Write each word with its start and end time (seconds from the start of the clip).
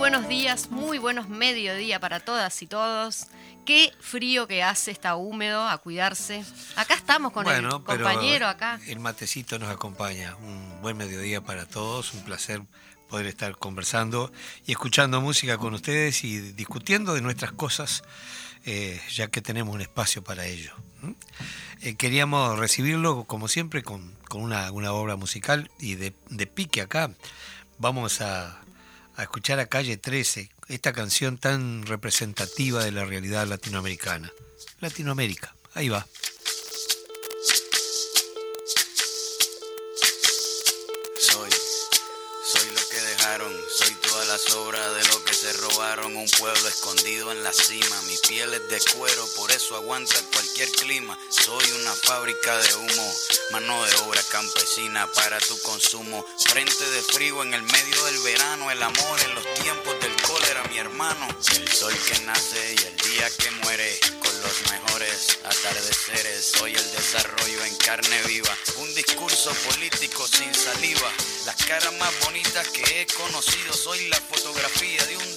buenos 0.00 0.28
días, 0.28 0.70
muy 0.70 0.96
buenos 0.96 1.28
mediodía 1.28 2.00
para 2.00 2.20
todas 2.20 2.62
y 2.62 2.66
todos. 2.66 3.26
Qué 3.66 3.92
frío 4.00 4.46
que 4.48 4.62
hace, 4.62 4.90
está 4.90 5.14
húmedo, 5.14 5.68
a 5.68 5.76
cuidarse. 5.76 6.42
Acá 6.74 6.94
estamos 6.94 7.32
con 7.32 7.46
el 7.46 7.68
compañero 7.68 8.46
acá. 8.46 8.80
El 8.86 8.98
matecito 8.98 9.58
nos 9.58 9.68
acompaña. 9.68 10.36
Un 10.36 10.80
buen 10.80 10.96
mediodía 10.96 11.42
para 11.42 11.66
todos, 11.66 12.14
un 12.14 12.24
placer 12.24 12.62
poder 13.10 13.26
estar 13.26 13.58
conversando 13.58 14.32
y 14.64 14.72
escuchando 14.72 15.20
música 15.20 15.58
con 15.58 15.74
ustedes 15.74 16.24
y 16.24 16.40
discutiendo 16.52 17.12
de 17.12 17.20
nuestras 17.20 17.52
cosas, 17.52 18.02
eh, 18.64 18.98
ya 19.12 19.28
que 19.28 19.42
tenemos 19.42 19.74
un 19.74 19.82
espacio 19.82 20.24
para 20.24 20.46
ello. 20.46 20.72
Eh, 21.82 21.96
queríamos 21.96 22.58
recibirlo, 22.58 23.24
como 23.24 23.48
siempre, 23.48 23.82
con, 23.82 24.16
una, 24.32 24.72
obra 24.72 25.16
musical 25.16 25.70
y 25.78 25.96
de, 25.96 26.14
de 26.30 26.46
pique 26.46 26.80
acá. 26.80 27.10
Vamos 27.78 28.22
a, 28.22 28.60
a 29.20 29.24
escuchar 29.24 29.60
a 29.60 29.66
Calle 29.66 29.98
13, 29.98 30.50
esta 30.68 30.94
canción 30.94 31.36
tan 31.36 31.84
representativa 31.84 32.82
de 32.82 32.90
la 32.90 33.04
realidad 33.04 33.46
latinoamericana. 33.46 34.32
Latinoamérica, 34.80 35.54
ahí 35.74 35.90
va. 35.90 36.06
Robaron, 46.10 46.16
un 46.16 46.28
pueblo 46.38 46.68
escondido 46.68 47.32
en 47.32 47.42
la 47.42 47.52
cima, 47.52 48.02
mi 48.02 48.16
piel 48.28 48.52
es 48.54 48.68
de 48.68 48.80
cuero, 48.96 49.26
por 49.36 49.50
eso 49.50 49.76
aguanta 49.76 50.14
cualquier 50.32 50.70
clima, 50.72 51.18
soy 51.28 51.64
una 51.80 51.92
fábrica 51.94 52.56
de 52.56 52.74
humo, 52.74 53.14
mano 53.52 53.84
de 53.84 53.94
obra 54.06 54.22
campesina 54.30 55.10
para 55.12 55.38
tu 55.38 55.58
consumo, 55.60 56.24
frente 56.38 56.88
de 56.90 57.02
frío 57.02 57.42
en 57.42 57.54
el 57.54 57.62
medio 57.62 58.04
del 58.04 58.18
verano, 58.20 58.70
el 58.70 58.82
amor 58.82 59.20
en 59.24 59.34
los 59.34 59.54
tiempos 59.54 60.00
del 60.00 60.14
cólera, 60.22 60.62
mi 60.70 60.78
hermano, 60.78 61.28
el 61.56 61.68
sol 61.68 61.94
que 62.06 62.18
nace 62.20 62.74
y 62.74 62.86
el 62.86 62.96
día 62.96 63.30
que 63.38 63.50
muere, 63.62 63.98
con 64.20 64.40
los 64.40 64.70
mejores 64.70 65.38
atardeceres, 65.44 66.52
soy 66.56 66.74
el 66.74 66.90
desarrollo 66.92 67.64
en 67.64 67.76
carne 67.76 68.22
viva, 68.26 68.56
un 68.78 68.94
discurso 68.94 69.52
político 69.70 70.26
sin 70.26 70.54
saliva, 70.54 71.10
las 71.46 71.56
caras 71.64 71.92
más 71.94 72.12
bonitas 72.24 72.68
que 72.68 73.02
he 73.02 73.06
conocido, 73.06 73.72
soy 73.72 74.08
la 74.08 74.20
fotografía 74.20 75.04
de 75.06 75.16
un 75.16 75.36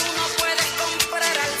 para 1.11 1.25
el. 1.25 1.60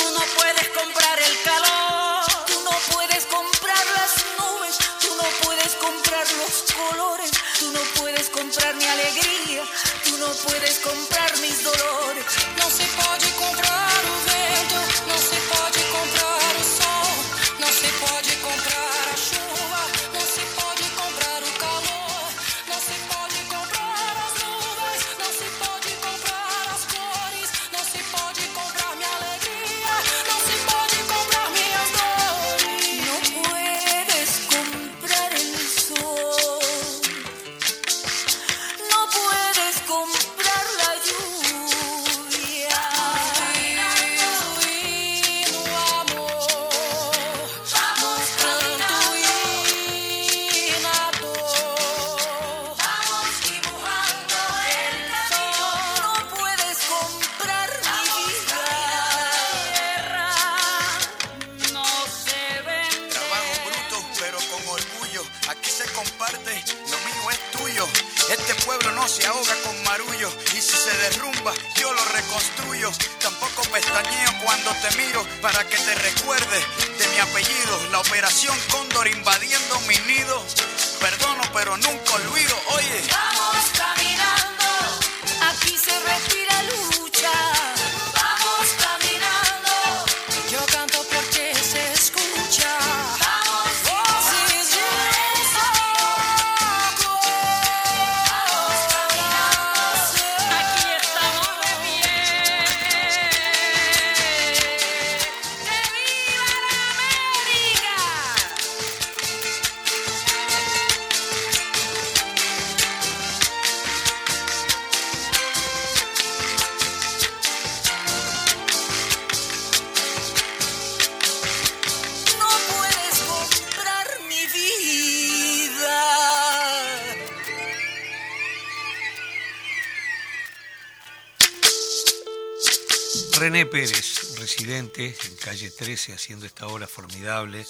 Pérez, 133.71 134.35
residente 134.37 135.15
en 135.25 135.35
calle 135.37 135.71
13, 135.71 136.13
haciendo 136.13 136.45
esta 136.45 136.67
obra 136.67 136.87
formidable. 136.87 137.65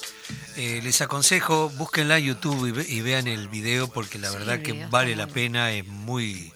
Eh, 0.56 0.82
les 0.84 1.00
aconsejo, 1.02 1.70
búsquenla 1.70 2.18
en 2.18 2.26
YouTube 2.26 2.84
y, 2.88 3.02
vean 3.02 3.28
el 3.28 3.48
video 3.50 3.88
porque 3.88 4.18
la 4.18 4.32
verdad 4.32 4.62
que 4.64 4.88
vale 4.88 5.16
la 5.16 5.28
pena, 5.28 5.72
es 5.72 5.86
muy, 5.86 6.52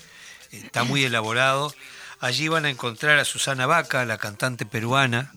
está 0.51 0.83
muy 0.83 1.03
elaborado. 1.03 1.73
Allí 2.19 2.47
van 2.47 2.65
a 2.65 2.71
encontrar 2.71 3.19
a 3.19 3.25
Susana 3.25 3.67
Vaca, 3.67 4.03
la 4.05 4.17
cantante 4.17 4.65
peruana, 4.65 5.31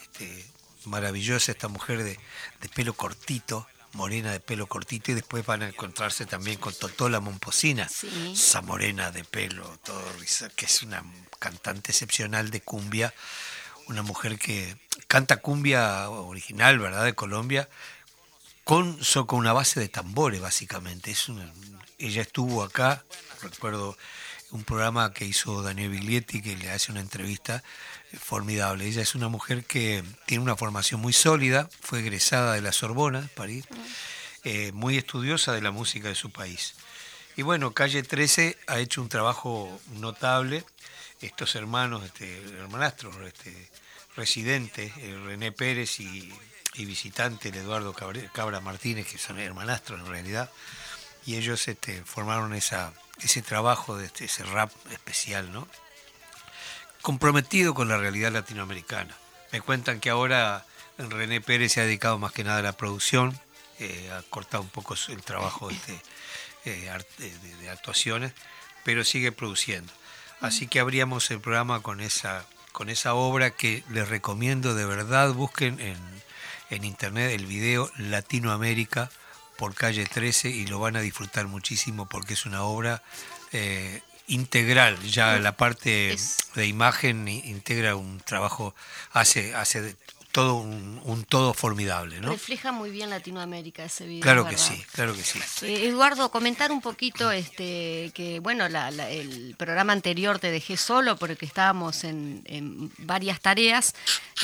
este, 0.00 0.46
maravillosa 0.86 1.52
esta 1.52 1.68
mujer 1.68 2.02
de, 2.02 2.18
de 2.62 2.68
pelo 2.70 2.94
cortito, 2.94 3.68
morena 3.92 4.32
de 4.32 4.40
pelo 4.40 4.66
cortito 4.66 5.10
y 5.10 5.14
después 5.14 5.44
van 5.44 5.62
a 5.62 5.68
encontrarse 5.68 6.26
también 6.26 6.58
con 6.58 6.74
Totola 6.74 7.20
Momposina, 7.20 7.88
esa 8.32 8.62
morena 8.62 9.10
de 9.10 9.24
pelo, 9.24 9.78
todo 9.84 10.02
que 10.56 10.66
es 10.66 10.82
una 10.82 11.04
cantante 11.38 11.92
excepcional 11.92 12.50
de 12.50 12.60
cumbia, 12.60 13.12
una 13.88 14.02
mujer 14.02 14.38
que 14.38 14.76
canta 15.08 15.38
cumbia 15.38 16.08
original, 16.08 16.78
¿verdad?, 16.78 17.04
de 17.04 17.14
Colombia, 17.14 17.68
con, 18.64 18.98
con 19.26 19.38
una 19.38 19.52
base 19.52 19.80
de 19.80 19.88
tambores, 19.88 20.40
básicamente. 20.40 21.10
Es 21.10 21.26
ella 21.98 22.22
estuvo 22.22 22.62
acá, 22.62 23.04
recuerdo 23.42 23.96
un 24.50 24.64
programa 24.64 25.12
que 25.12 25.24
hizo 25.24 25.62
Daniel 25.62 25.90
Biglietti, 25.90 26.42
que 26.42 26.56
le 26.56 26.70
hace 26.70 26.92
una 26.92 27.00
entrevista 27.00 27.62
formidable. 28.18 28.86
Ella 28.86 29.02
es 29.02 29.14
una 29.14 29.28
mujer 29.28 29.64
que 29.64 30.02
tiene 30.26 30.42
una 30.42 30.56
formación 30.56 31.00
muy 31.00 31.12
sólida, 31.12 31.68
fue 31.80 32.00
egresada 32.00 32.54
de 32.54 32.60
la 32.60 32.72
Sorbona, 32.72 33.28
París, 33.34 33.64
eh, 34.44 34.72
muy 34.72 34.96
estudiosa 34.96 35.52
de 35.52 35.62
la 35.62 35.70
música 35.70 36.08
de 36.08 36.14
su 36.14 36.30
país. 36.30 36.74
Y 37.36 37.42
bueno, 37.42 37.72
Calle 37.72 38.02
13 38.02 38.58
ha 38.66 38.78
hecho 38.78 39.00
un 39.00 39.08
trabajo 39.08 39.80
notable. 39.92 40.64
Estos 41.20 41.54
hermanos, 41.54 42.04
este, 42.04 42.38
hermanastros, 42.58 43.16
este, 43.26 43.70
residentes, 44.16 44.92
eh, 44.98 45.18
René 45.24 45.52
Pérez 45.52 46.00
y, 46.00 46.32
visitante, 46.76 47.48
Eduardo 47.48 47.94
Cabra, 47.94 48.60
Martínez, 48.60 49.06
que 49.06 49.18
son 49.18 49.38
hermanastros 49.38 50.00
en 50.00 50.06
realidad, 50.06 50.50
y 51.24 51.36
ellos 51.36 51.68
este, 51.68 52.02
formaron 52.04 52.54
esa, 52.54 52.92
ese 53.20 53.42
trabajo 53.42 53.96
de 53.96 54.06
este, 54.06 54.24
ese 54.24 54.42
rap 54.44 54.72
especial, 54.90 55.52
¿no? 55.52 55.68
Comprometido 57.02 57.74
con 57.74 57.88
la 57.88 57.98
realidad 57.98 58.32
latinoamericana. 58.32 59.14
Me 59.50 59.60
cuentan 59.60 60.00
que 60.00 60.08
ahora 60.08 60.64
René 60.96 61.40
Pérez 61.40 61.72
se 61.72 61.80
ha 61.80 61.84
dedicado 61.84 62.18
más 62.18 62.32
que 62.32 62.44
nada 62.44 62.58
a 62.58 62.62
la 62.62 62.76
producción, 62.76 63.38
eh, 63.78 64.10
ha 64.12 64.22
cortado 64.30 64.62
un 64.62 64.68
poco 64.68 64.94
el 65.08 65.22
trabajo 65.22 65.70
este, 65.70 66.00
eh, 66.64 66.88
de, 67.60 67.70
actuaciones, 67.70 68.32
pero 68.84 69.04
sigue 69.04 69.32
produciendo. 69.32 69.92
Así 70.40 70.66
que 70.68 70.80
abríamos 70.80 71.30
el 71.30 71.40
programa 71.40 71.82
con 71.82 72.00
esa, 72.00 72.46
con 72.72 72.88
esa 72.88 73.14
obra 73.14 73.50
que 73.50 73.84
les 73.90 74.08
recomiendo 74.08 74.74
de 74.74 74.86
verdad, 74.86 75.32
busquen 75.32 75.80
en, 75.80 76.22
internet 76.84 77.32
el 77.32 77.44
video 77.44 77.90
Latinoamérica 77.98 79.10
por 79.58 79.74
calle 79.74 80.06
13 80.06 80.48
y 80.48 80.66
lo 80.66 80.78
van 80.78 80.96
a 80.96 81.00
disfrutar 81.00 81.46
muchísimo 81.46 82.06
porque 82.08 82.32
es 82.32 82.46
una 82.46 82.62
obra 82.62 83.02
eh, 83.52 84.00
integral, 84.26 85.00
ya 85.02 85.38
la 85.38 85.56
parte 85.56 86.16
de 86.54 86.66
imagen 86.66 87.28
integra 87.28 87.96
un 87.96 88.20
trabajo, 88.20 88.74
hace, 89.12 89.54
hace 89.54 89.96
todo 90.32 90.54
un, 90.54 91.26
todo 91.28 91.52
formidable. 91.52 92.18
¿no? 92.20 92.30
Refleja 92.30 92.72
muy 92.72 92.90
bien 92.90 93.10
Latinoamérica 93.10 93.84
ese 93.84 94.06
video. 94.06 94.22
Claro 94.22 94.48
que 94.48 94.56
sí, 94.56 94.82
claro 94.92 95.14
que 95.14 95.22
sí. 95.22 95.38
Eh, 95.62 95.86
Eduardo, 95.86 96.30
comentar 96.30 96.72
un 96.72 96.80
poquito 96.80 97.30
este 97.30 98.10
que 98.14 98.40
bueno, 98.40 98.64
el 98.66 99.54
programa 99.58 99.92
anterior 99.92 100.38
te 100.38 100.50
dejé 100.50 100.78
solo 100.78 101.16
porque 101.16 101.44
estábamos 101.44 102.04
en, 102.04 102.90
varias 102.98 103.40
tareas. 103.40 103.94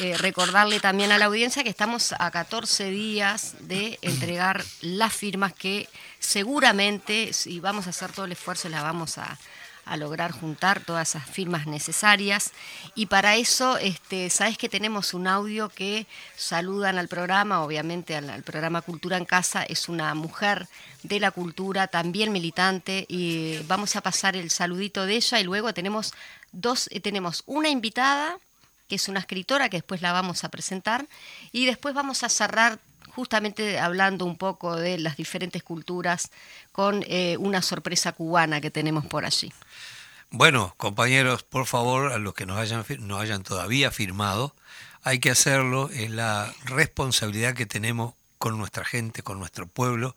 Eh, 0.01 0.17
recordarle 0.19 0.79
también 0.79 1.11
a 1.11 1.19
la 1.19 1.25
audiencia 1.25 1.65
que 1.65 1.71
estamos 1.71 2.15
a 2.19 2.31
14 2.31 2.91
días 2.91 3.55
de 3.61 3.99
entregar 4.03 4.63
las 4.83 5.15
firmas 5.15 5.55
que 5.55 5.89
seguramente, 6.19 7.33
si 7.33 7.61
vamos 7.61 7.87
a 7.87 7.91
hacer 7.91 8.13
todo 8.13 8.27
el 8.27 8.33
esfuerzo, 8.33 8.69
las 8.69 8.83
vamos 8.83 9.17
a 9.17 9.39
a 9.89 9.97
lograr 9.97 10.33
juntar 10.33 10.81
todas 10.81 11.11
esas 11.11 11.29
firmas 11.29 11.67
necesarias. 11.67 12.53
Y 12.95 13.07
para 13.07 13.37
eso, 13.37 13.79
este, 13.79 14.31
sabes 14.31 14.59
que 14.59 14.69
tenemos 14.69 15.15
un 15.15 15.27
audio 15.27 15.69
que 15.69 16.07
saludan 16.37 16.99
al 16.99 17.09
programa, 17.09 17.63
obviamente 17.63 18.17
al, 18.17 18.43
programa 18.43 18.83
Cultura 18.83 19.17
en 19.17 19.25
Casa, 19.25 19.63
es 19.63 19.89
una 19.89 20.15
mujer 20.15 20.69
de 21.03 21.21
la 21.21 21.31
cultura, 21.31 21.87
también 21.87 22.33
militante, 22.33 23.07
y 23.09 23.59
vamos 23.67 23.97
a 23.97 24.01
pasar 24.01 24.37
el 24.37 24.51
saludito 24.51 25.07
de 25.07 25.17
ella. 25.17 25.41
Y 25.41 25.45
luego 25.45 25.73
tenemos 25.73 26.13
dos, 26.53 26.89
eh, 26.93 27.01
tenemos 27.01 27.43
una 27.47 27.69
invitada 27.69 28.39
que 28.89 28.97
es 28.97 29.09
una 29.09 29.21
escritora 29.21 29.69
que 29.69 29.77
después 29.77 30.01
la 30.01 30.13
vamos 30.13 30.45
a 30.45 30.49
presentar. 30.49 31.07
Y 31.53 31.67
después 31.67 31.95
vamos 31.95 32.23
a 32.23 32.29
cerrar 32.29 32.79
justamente 33.19 33.81
hablando 33.81 34.25
un 34.25 34.37
poco 34.37 34.77
de 34.77 34.97
las 34.97 35.17
diferentes 35.17 35.65
culturas 35.65 36.31
con 36.71 37.05
eh, 37.09 37.37
una 37.41 37.63
sorpresa 37.63 38.13
cubana 38.13 38.61
que 38.61 38.71
tenemos 38.71 39.05
por 39.07 39.25
allí. 39.25 39.53
Bueno, 40.31 40.73
compañeros, 40.77 41.43
por 41.43 41.67
favor, 41.67 42.13
a 42.13 42.19
los 42.19 42.33
que 42.33 42.47
nos 42.47 42.59
hayan, 42.59 42.85
no 43.01 43.19
hayan 43.19 43.43
todavía 43.43 43.91
firmado, 43.91 44.55
hay 45.03 45.19
que 45.19 45.33
hacerlo, 45.33 45.91
es 45.93 46.11
la 46.11 46.55
responsabilidad 46.67 47.55
que 47.55 47.67
tenemos 47.67 48.15
con 48.39 48.57
nuestra 48.57 48.85
gente, 48.85 49.25
con 49.25 49.41
nuestro 49.41 49.67
pueblo, 49.67 50.15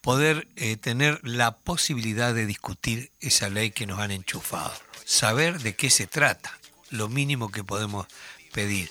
poder 0.00 0.48
eh, 0.56 0.76
tener 0.76 1.20
la 1.22 1.54
posibilidad 1.58 2.34
de 2.34 2.46
discutir 2.46 3.12
esa 3.20 3.48
ley 3.48 3.70
que 3.70 3.86
nos 3.86 4.00
han 4.00 4.10
enchufado, 4.10 4.74
saber 5.04 5.60
de 5.60 5.76
qué 5.76 5.88
se 5.88 6.08
trata, 6.08 6.58
lo 6.90 7.08
mínimo 7.08 7.52
que 7.52 7.62
podemos 7.62 8.08
pedir. 8.52 8.90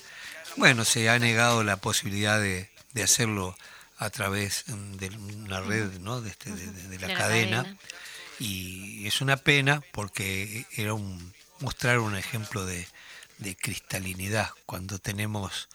Bueno, 0.55 0.85
se 0.85 1.09
ha 1.09 1.19
negado 1.19 1.65
la 1.65 1.75
posibilidad 1.75 2.39
de, 2.39 2.71
de 2.93 3.03
hacerlo 3.03 3.55
a 3.97 4.09
través 4.09 4.65
de 4.67 5.09
una 5.09 5.61
red 5.61 5.99
¿no? 5.99 6.21
de, 6.21 6.29
este, 6.29 6.51
de, 6.51 6.99
la, 6.99 7.13
cadena. 7.13 7.77
Y 8.39 9.07
es 9.07 9.21
una 9.21 9.37
pena 9.37 9.81
porque 9.91 10.65
era 10.75 10.93
un, 10.93 11.33
mostrar 11.59 11.99
un 11.99 12.15
ejemplo 12.15 12.65
de, 12.65 12.87
cristalinidad. 13.59 14.51
Cuando 14.65 14.99
tenemos 14.99 15.67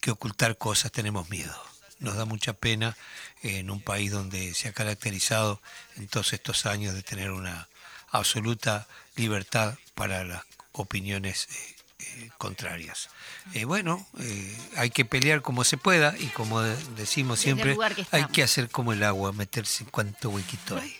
que 0.00 0.10
ocultar 0.10 0.58
cosas 0.58 0.92
tenemos 0.92 1.30
miedo. 1.30 1.54
Nos 1.98 2.16
da 2.16 2.26
mucha 2.26 2.52
pena 2.52 2.94
en 3.42 3.70
un 3.70 3.80
país 3.80 4.10
donde 4.10 4.52
se 4.52 4.68
ha 4.68 4.72
caracterizado 4.72 5.62
en 5.96 6.08
todos 6.08 6.34
estos 6.34 6.66
años 6.66 6.94
de 6.94 7.02
tener 7.02 7.30
una 7.30 7.68
absoluta 8.10 8.86
libertad 9.14 9.78
para 9.94 10.24
las 10.24 10.42
opiniones 10.72 11.48
eh, 11.50 11.76
eh, 11.98 12.30
contrarias. 12.36 13.08
Eh, 13.54 13.64
bueno, 13.64 14.06
eh, 14.18 14.58
hay 14.76 14.90
que 14.90 15.04
pelear 15.04 15.42
como 15.42 15.64
se 15.64 15.76
pueda 15.76 16.14
y 16.18 16.26
como 16.26 16.60
decimos 16.60 17.40
siempre, 17.40 17.76
hay 18.10 18.26
que 18.26 18.42
hacer 18.42 18.68
como 18.68 18.92
el 18.92 19.02
agua, 19.02 19.32
meterse 19.32 19.84
en 19.84 19.90
cuanto 19.90 20.30
huequito 20.30 20.76
hay. 20.76 20.96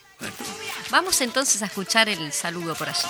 Vamos 0.90 1.20
entonces 1.20 1.62
a 1.62 1.66
escuchar 1.66 2.08
el 2.08 2.32
saludo 2.32 2.74
por 2.74 2.88
allí. 2.88 3.08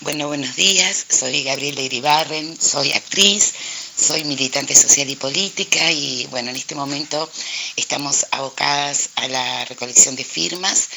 Bueno, 0.00 0.28
buenos 0.28 0.56
días, 0.56 1.06
soy 1.10 1.42
Gabriela 1.44 1.82
Iribarren, 1.82 2.58
soy 2.58 2.92
actriz, 2.92 3.52
soy 3.98 4.22
militante 4.24 4.76
social 4.76 5.10
y 5.10 5.16
política 5.16 5.90
y 5.90 6.26
bueno, 6.26 6.50
en 6.50 6.56
este 6.56 6.76
momento 6.76 7.28
estamos 7.74 8.26
abocadas 8.30 9.10
a 9.16 9.26
la 9.26 9.64
recolección 9.64 10.14
de 10.14 10.24
firmas 10.24 10.88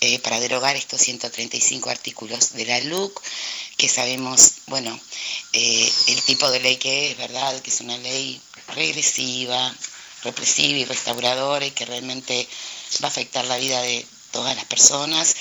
eh, 0.00 0.18
para 0.20 0.40
derogar 0.40 0.74
estos 0.74 1.02
135 1.02 1.90
artículos 1.90 2.54
de 2.54 2.64
la 2.64 2.80
LUC, 2.80 3.20
que 3.76 3.88
sabemos, 3.88 4.52
bueno, 4.66 4.98
eh, 5.52 5.92
el 6.08 6.22
tipo 6.22 6.50
de 6.50 6.60
ley 6.60 6.76
que 6.76 7.10
es, 7.10 7.18
¿verdad? 7.18 7.60
Que 7.60 7.70
es 7.70 7.80
una 7.82 7.98
ley 7.98 8.40
regresiva, 8.68 9.74
represiva 10.24 10.78
y 10.78 10.84
restauradora 10.86 11.66
y 11.66 11.72
que 11.72 11.84
realmente 11.84 12.48
va 13.02 13.08
a 13.08 13.10
afectar 13.10 13.44
la 13.44 13.58
vida 13.58 13.82
de 13.82 14.06
todas 14.36 14.54
las 14.54 14.66
personas. 14.66 15.34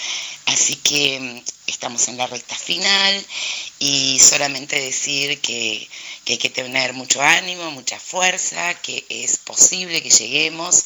Así 0.46 0.78
que 0.78 1.20
mm, 1.20 1.44
estamos 1.68 2.08
en 2.08 2.16
la 2.16 2.28
recta 2.28 2.56
final 2.56 3.25
y 3.78 4.20
solamente 4.22 4.80
decir 4.80 5.42
que, 5.42 5.90
hay 6.28 6.38
que 6.38 6.50
tener 6.50 6.94
mucho 6.94 7.22
ánimo, 7.22 7.72
mucha 7.72 8.00
fuerza, 8.00 8.74
que 8.75 9.06
es 9.10 9.38
posible 9.38 10.02
que 10.02 10.10
lleguemos, 10.10 10.86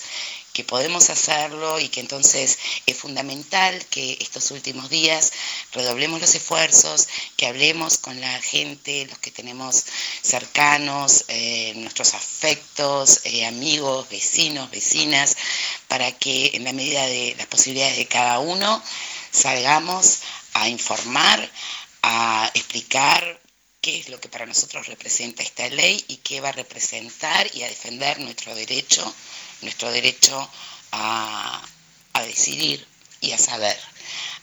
que 0.60 0.66
podemos 0.66 1.10
hacerlo 1.10 1.80
y 1.80 1.88
que 1.88 2.02
entonces 2.02 2.60
es 2.86 2.98
fundamental 2.98 3.86
que 3.86 4.18
estos 4.20 4.52
últimos 4.52 4.90
días 4.90 5.32
redoblemos 5.72 6.20
los 6.20 6.36
esfuerzos, 6.36 7.08
que 7.38 7.48
hablemos 7.48 7.98
con 7.98 8.20
la 8.20 8.42
gente, 8.42 9.06
los 9.06 9.18
que 9.20 9.32
tenemos 9.32 9.86
cercanos, 10.22 11.24
eh, 11.30 11.72
nuestros 11.78 12.14
afectos, 12.14 13.22
eh, 13.24 13.46
amigos, 13.46 14.10
vecinos, 14.10 14.70
vecinas, 14.70 15.38
para 15.88 16.12
que 16.12 16.52
en 16.54 16.66
la 16.66 16.74
medida 16.74 17.06
de 17.08 17.36
las 17.38 17.48
posibilidades 17.48 17.96
de 17.96 18.08
cada 18.08 18.40
uno 18.40 18.84
salgamos 19.32 20.20
a 20.56 20.68
informar, 20.68 21.50
a 22.02 22.52
explicar 22.54 23.40
qué 23.80 23.98
es 24.00 24.10
lo 24.10 24.20
que 24.20 24.28
para 24.28 24.46
nosotros 24.46 24.88
representa 24.88 25.42
esta 25.42 25.70
ley 25.70 26.04
y 26.10 26.18
qué 26.18 26.42
va 26.42 26.50
a 26.50 26.52
representar 26.52 27.50
y 27.56 27.64
a 27.64 27.70
defender 27.70 28.20
nuestro 28.20 28.54
derecho, 28.54 29.16
nuestro 29.62 29.92
derecho 29.92 30.50
a, 30.92 31.62
decidir, 32.26 32.86
y 33.22 33.32
a 33.32 33.38
saber. 33.38 33.78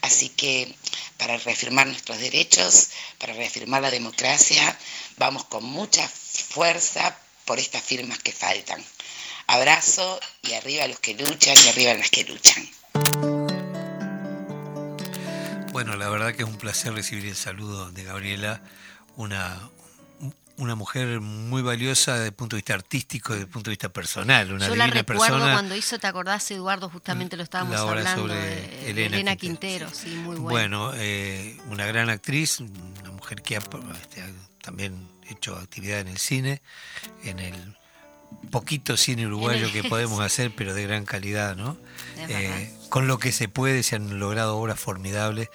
Así 0.01 0.29
que 0.29 0.75
para 1.17 1.37
reafirmar 1.37 1.87
nuestros 1.87 2.19
derechos, 2.19 2.89
para 3.17 3.33
reafirmar 3.33 3.81
la 3.81 3.91
democracia, 3.91 4.77
vamos 5.17 5.45
con 5.45 5.63
mucha 5.63 6.07
fuerza 6.07 7.17
por 7.45 7.59
estas 7.59 7.83
firmas 7.83 8.19
que 8.19 8.31
faltan. 8.31 8.83
Abrazo 9.47 10.19
y 10.43 10.53
arriba 10.53 10.83
a 10.83 10.87
los 10.87 10.99
que 10.99 11.13
luchan 11.13 11.55
y 11.65 11.69
arriba 11.69 11.91
a 11.91 11.95
las 11.95 12.09
que 12.09 12.23
luchan. 12.23 12.69
Bueno, 15.71 15.95
la 15.95 16.09
verdad 16.09 16.35
que 16.35 16.43
es 16.43 16.49
un 16.49 16.57
placer 16.57 16.93
recibir 16.93 17.27
el 17.27 17.35
saludo 17.35 17.91
de 17.91 18.03
Gabriela, 18.03 18.61
una, 19.15 19.69
una 20.57 20.75
mujer 20.75 21.19
muy 21.21 21.61
valiosa 21.61 22.13
desde 22.15 22.27
el 22.27 22.33
punto 22.33 22.55
de 22.55 22.59
vista 22.59 22.73
artístico, 22.73 23.33
desde 23.33 23.45
el 23.45 23.49
punto 23.49 23.69
de 23.69 23.73
vista 23.73 23.89
personal, 23.89 24.51
una 24.53 24.67
Yo 24.67 24.75
la 24.75 24.87
recuerdo 24.87 25.23
persona. 25.23 25.53
cuando 25.53 25.75
hizo, 25.75 25.99
¿te 25.99 26.07
acordás, 26.07 26.49
Eduardo? 26.51 26.89
Justamente 26.89 27.37
lo 27.37 27.43
estábamos 27.43 27.73
La 27.75 27.83
obra 27.85 27.99
hablando 27.99 28.21
sobre 28.23 28.89
Elena 28.89 29.15
Elena, 29.17 29.35
Quintero. 29.35 29.87
Quintero. 29.87 29.89
sí, 29.93 30.15
muy 30.15 30.35
bueno. 30.37 30.49
Bueno, 30.89 30.91
eh, 30.95 31.57
una 31.69 31.85
gran 31.85 32.09
actriz, 32.09 32.59
una 32.59 33.11
mujer 33.11 33.41
que 33.41 33.55
ha 33.55 33.59
este, 33.59 34.21
ha 34.21 34.29
también 34.61 35.07
hecho 35.29 35.55
actividad 35.55 35.99
en 35.99 36.07
el 36.07 36.17
cine, 36.17 36.61
en 37.23 37.39
el 37.39 37.77
poquito 38.51 38.97
cine 38.97 39.25
uruguayo 39.27 39.67
el- 39.67 39.71
que 39.71 39.83
podemos 39.89 40.19
hacer, 40.21 40.51
pero 40.55 40.73
de 40.73 40.83
gran 40.83 41.05
calidad, 41.05 41.55
¿no? 41.55 41.77
Eh, 42.17 42.73
con 42.89 43.07
lo 43.07 43.19
que 43.19 43.31
se 43.31 43.47
puede 43.47 43.83
se 43.83 43.95
han 43.95 44.19
logrado 44.19 44.57
obras 44.57 44.79
formidables 44.79 45.49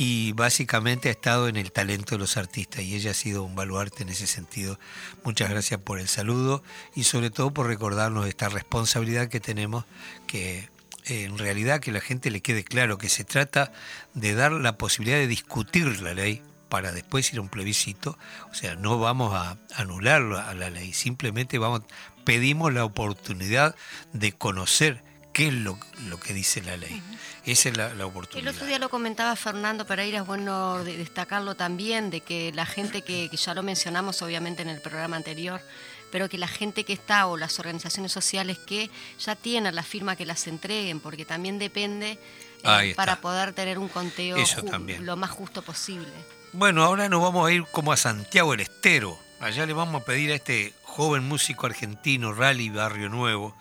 y 0.00 0.30
básicamente 0.30 1.08
ha 1.08 1.10
estado 1.10 1.48
en 1.48 1.56
el 1.56 1.72
talento 1.72 2.14
de 2.14 2.20
los 2.20 2.36
artistas 2.36 2.82
y 2.82 2.94
ella 2.94 3.10
ha 3.10 3.14
sido 3.14 3.42
un 3.42 3.56
baluarte 3.56 4.04
en 4.04 4.10
ese 4.10 4.28
sentido. 4.28 4.78
Muchas 5.24 5.50
gracias 5.50 5.80
por 5.80 5.98
el 5.98 6.06
saludo 6.06 6.62
y 6.94 7.02
sobre 7.02 7.30
todo 7.30 7.50
por 7.50 7.66
recordarnos 7.66 8.28
esta 8.28 8.48
responsabilidad 8.48 9.26
que 9.26 9.40
tenemos 9.40 9.84
que 10.28 10.68
eh, 11.06 11.24
en 11.24 11.36
realidad 11.36 11.80
que 11.80 11.90
la 11.90 12.00
gente 12.00 12.30
le 12.30 12.42
quede 12.42 12.62
claro 12.62 12.96
que 12.96 13.08
se 13.08 13.24
trata 13.24 13.72
de 14.14 14.36
dar 14.36 14.52
la 14.52 14.78
posibilidad 14.78 15.18
de 15.18 15.26
discutir 15.26 16.00
la 16.00 16.14
ley 16.14 16.42
para 16.68 16.92
después 16.92 17.32
ir 17.32 17.40
a 17.40 17.42
un 17.42 17.48
plebiscito, 17.48 18.18
o 18.52 18.54
sea, 18.54 18.76
no 18.76 19.00
vamos 19.00 19.34
a 19.34 19.58
anular 19.74 20.22
a 20.22 20.54
la 20.54 20.70
ley, 20.70 20.92
simplemente 20.92 21.58
vamos 21.58 21.82
pedimos 22.24 22.72
la 22.72 22.84
oportunidad 22.84 23.74
de 24.12 24.30
conocer 24.30 25.02
qué 25.38 25.46
es 25.48 25.54
lo, 25.54 25.78
lo 26.08 26.18
que 26.18 26.34
dice 26.34 26.60
la 26.62 26.76
ley. 26.76 27.00
Esa 27.44 27.68
es 27.68 27.76
la, 27.76 27.86
la 27.88 27.92
El 27.94 28.00
oportunidad. 28.02 28.52
otro 28.52 28.66
día 28.66 28.78
lo 28.80 28.88
comentaba 28.88 29.36
Fernando 29.36 29.86
Pereira, 29.86 30.18
es 30.18 30.26
bueno 30.26 30.82
de- 30.82 30.96
destacarlo 30.96 31.54
también, 31.54 32.10
de 32.10 32.20
que 32.22 32.50
la 32.52 32.66
gente 32.66 33.02
que, 33.02 33.28
que 33.30 33.36
ya 33.36 33.54
lo 33.54 33.62
mencionamos 33.62 34.20
obviamente 34.22 34.62
en 34.62 34.68
el 34.68 34.80
programa 34.80 35.16
anterior, 35.16 35.60
pero 36.10 36.28
que 36.28 36.38
la 36.38 36.48
gente 36.48 36.82
que 36.84 36.92
está 36.92 37.26
o 37.26 37.36
las 37.36 37.58
organizaciones 37.60 38.10
sociales 38.10 38.58
que 38.58 38.90
ya 39.20 39.36
tienen 39.36 39.74
la 39.76 39.84
firma 39.84 40.16
que 40.16 40.26
las 40.26 40.46
entreguen, 40.48 40.98
porque 40.98 41.24
también 41.24 41.58
depende 41.60 42.18
eh, 42.64 42.94
para 42.96 43.20
poder 43.20 43.52
tener 43.52 43.78
un 43.78 43.88
conteo 43.88 44.36
Eso 44.38 44.62
también. 44.64 45.06
lo 45.06 45.16
más 45.16 45.30
justo 45.30 45.62
posible. 45.62 46.08
Bueno, 46.52 46.82
ahora 46.82 47.08
nos 47.08 47.22
vamos 47.22 47.48
a 47.48 47.52
ir 47.52 47.64
como 47.70 47.92
a 47.92 47.96
Santiago 47.96 48.50
del 48.50 48.60
Estero. 48.62 49.16
Allá 49.38 49.64
le 49.66 49.72
vamos 49.72 50.02
a 50.02 50.04
pedir 50.04 50.32
a 50.32 50.34
este 50.34 50.74
joven 50.82 51.22
músico 51.28 51.66
argentino, 51.66 52.32
Rally 52.32 52.70
Barrio 52.70 53.08
Nuevo, 53.08 53.54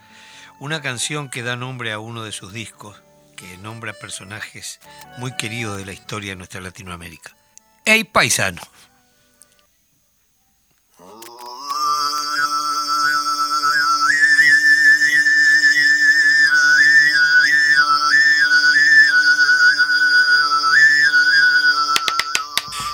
una 0.59 0.81
canción 0.81 1.29
que 1.29 1.43
da 1.43 1.55
nombre 1.55 1.91
a 1.91 1.99
uno 1.99 2.23
de 2.23 2.31
sus 2.31 2.51
discos, 2.53 3.01
que 3.35 3.57
nombra 3.57 3.93
personajes 3.93 4.79
muy 5.17 5.35
queridos 5.35 5.77
de 5.77 5.85
la 5.85 5.93
historia 5.93 6.31
de 6.31 6.37
nuestra 6.37 6.61
Latinoamérica. 6.61 7.35
¡Ey, 7.85 8.03
paisano! 8.03 8.61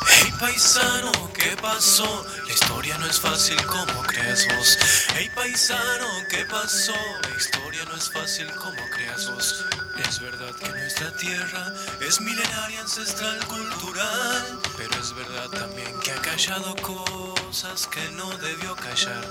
Hey 0.09 0.33
paisano, 0.39 1.11
¿qué 1.33 1.55
pasó? 1.61 2.25
La 2.53 2.59
historia 2.59 2.97
no 2.99 3.07
es 3.07 3.19
fácil 3.19 3.65
como 3.65 4.03
creas 4.03 4.47
vos. 4.55 4.77
Hey 5.15 5.27
paisano, 5.33 6.07
¿qué 6.29 6.45
pasó? 6.45 6.93
La 7.23 7.35
historia 7.35 7.83
no 7.85 7.95
es 7.95 8.11
fácil 8.11 8.45
como 8.51 8.77
creas 8.91 9.27
vos. 9.31 9.65
Es 10.07 10.19
verdad 10.19 10.53
que 10.53 10.69
nuestra 10.69 11.11
tierra 11.17 11.73
es 11.99 12.21
milenaria, 12.21 12.81
ancestral, 12.81 13.43
cultural. 13.47 14.59
Pero 14.77 14.91
es 14.99 15.15
verdad 15.15 15.49
también 15.49 15.99
que 16.01 16.11
ha 16.11 16.21
callado 16.21 16.75
cosas 16.75 17.87
que 17.87 18.07
no 18.11 18.29
debió 18.37 18.75
callar. 18.75 19.25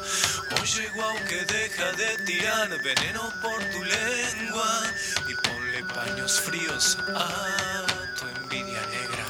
Oye, 0.61 0.91
guau, 0.93 1.15
que 1.29 1.45
deja 1.45 1.93
de 1.93 2.25
tirar 2.25 2.71
veneno 2.83 3.33
por 3.41 3.63
tu 3.71 3.85
lengua 3.85 4.83
y 5.29 5.35
ponle 5.47 5.85
paños 5.95 6.41
fríos 6.41 6.99
a 7.15 7.87
tu 8.19 8.27
envidia 8.27 8.85
negra. 8.87 9.27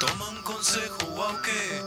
Toma 0.00 0.28
un 0.30 0.42
consejo, 0.42 1.06
wow, 1.06 1.40
que 1.42 1.79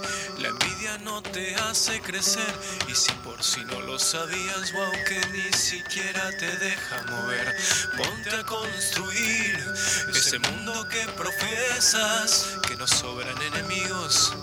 no 1.14 1.22
te 1.22 1.54
hace 1.56 2.02
crecer. 2.02 2.54
Y 2.88 2.96
si 2.96 3.12
por 3.24 3.44
si 3.44 3.64
no 3.66 3.80
lo 3.82 4.00
sabías, 4.00 4.74
wow, 4.74 4.92
que 5.08 5.22
ni 5.32 5.54
siquiera 5.54 6.32
te 6.40 6.48
deja 6.58 7.04
mover. 7.04 7.56
Ponte 7.96 8.36
a 8.36 8.44
construir 8.44 9.64
ese 10.10 10.40
mundo 10.40 10.88
que 10.90 11.06
profesas, 11.16 12.58
que 12.68 12.76
nos 12.78 12.90
sobran 12.90 13.40
enemigos 13.44 14.34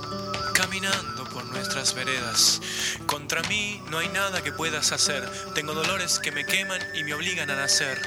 caminando 0.55 1.25
por 1.31 1.45
nuestras 1.47 1.93
veredas. 1.95 2.61
Contra 3.07 3.43
mí 3.49 3.83
no 3.91 3.99
hay 3.99 4.09
nada 4.11 4.41
que 4.41 4.53
puedas 4.53 4.93
hacer. 4.93 5.29
Tengo 5.55 5.75
dolores 5.75 6.21
que 6.21 6.31
me 6.31 6.45
queman 6.45 6.81
y 6.95 7.03
me 7.03 7.15
obligan 7.15 7.51
a 7.51 7.57
nacer. 7.57 8.01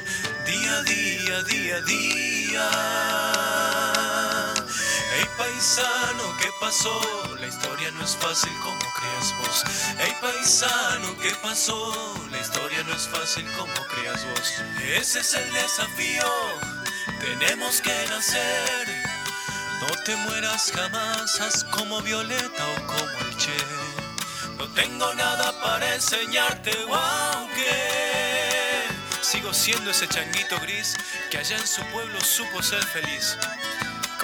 Día 0.45 0.83
día, 0.83 1.43
día 1.43 1.81
día. 1.81 2.69
Hey 5.15 5.27
paisano, 5.37 6.37
¿qué 6.39 6.49
pasó? 6.61 7.22
No 8.03 8.09
es 8.09 8.17
fácil 8.17 8.51
como 8.61 8.79
creas 8.79 9.33
vos. 9.39 9.63
Hey 9.97 10.13
paisano, 10.19 11.17
¿qué 11.19 11.31
pasó? 11.41 12.13
La 12.31 12.39
historia 12.41 12.83
no 12.83 12.93
es 12.93 13.07
fácil 13.07 13.49
como 13.57 13.73
creas 13.87 14.25
vos. 14.25 14.53
Ese 14.93 15.21
es 15.21 15.33
el 15.33 15.53
desafío. 15.53 16.27
Tenemos 17.21 17.79
que 17.79 17.95
nacer. 18.09 18.89
No 19.79 19.87
te 20.03 20.17
mueras 20.17 20.69
jamás, 20.75 21.39
haz 21.39 21.63
como 21.63 22.01
Violeta 22.01 22.67
o 22.75 22.87
como 22.87 23.19
el 23.19 23.37
Che. 23.37 23.55
No 24.57 24.67
tengo 24.73 25.13
nada 25.13 25.53
para 25.61 25.95
enseñarte, 25.95 26.77
aunque 26.91 28.83
sigo 29.21 29.53
siendo 29.53 29.91
ese 29.91 30.09
changuito 30.09 30.59
gris 30.59 30.97
que 31.31 31.37
allá 31.37 31.55
en 31.55 31.65
su 31.65 31.81
pueblo 31.85 32.19
supo 32.19 32.61
ser 32.61 32.83
feliz. 32.83 33.37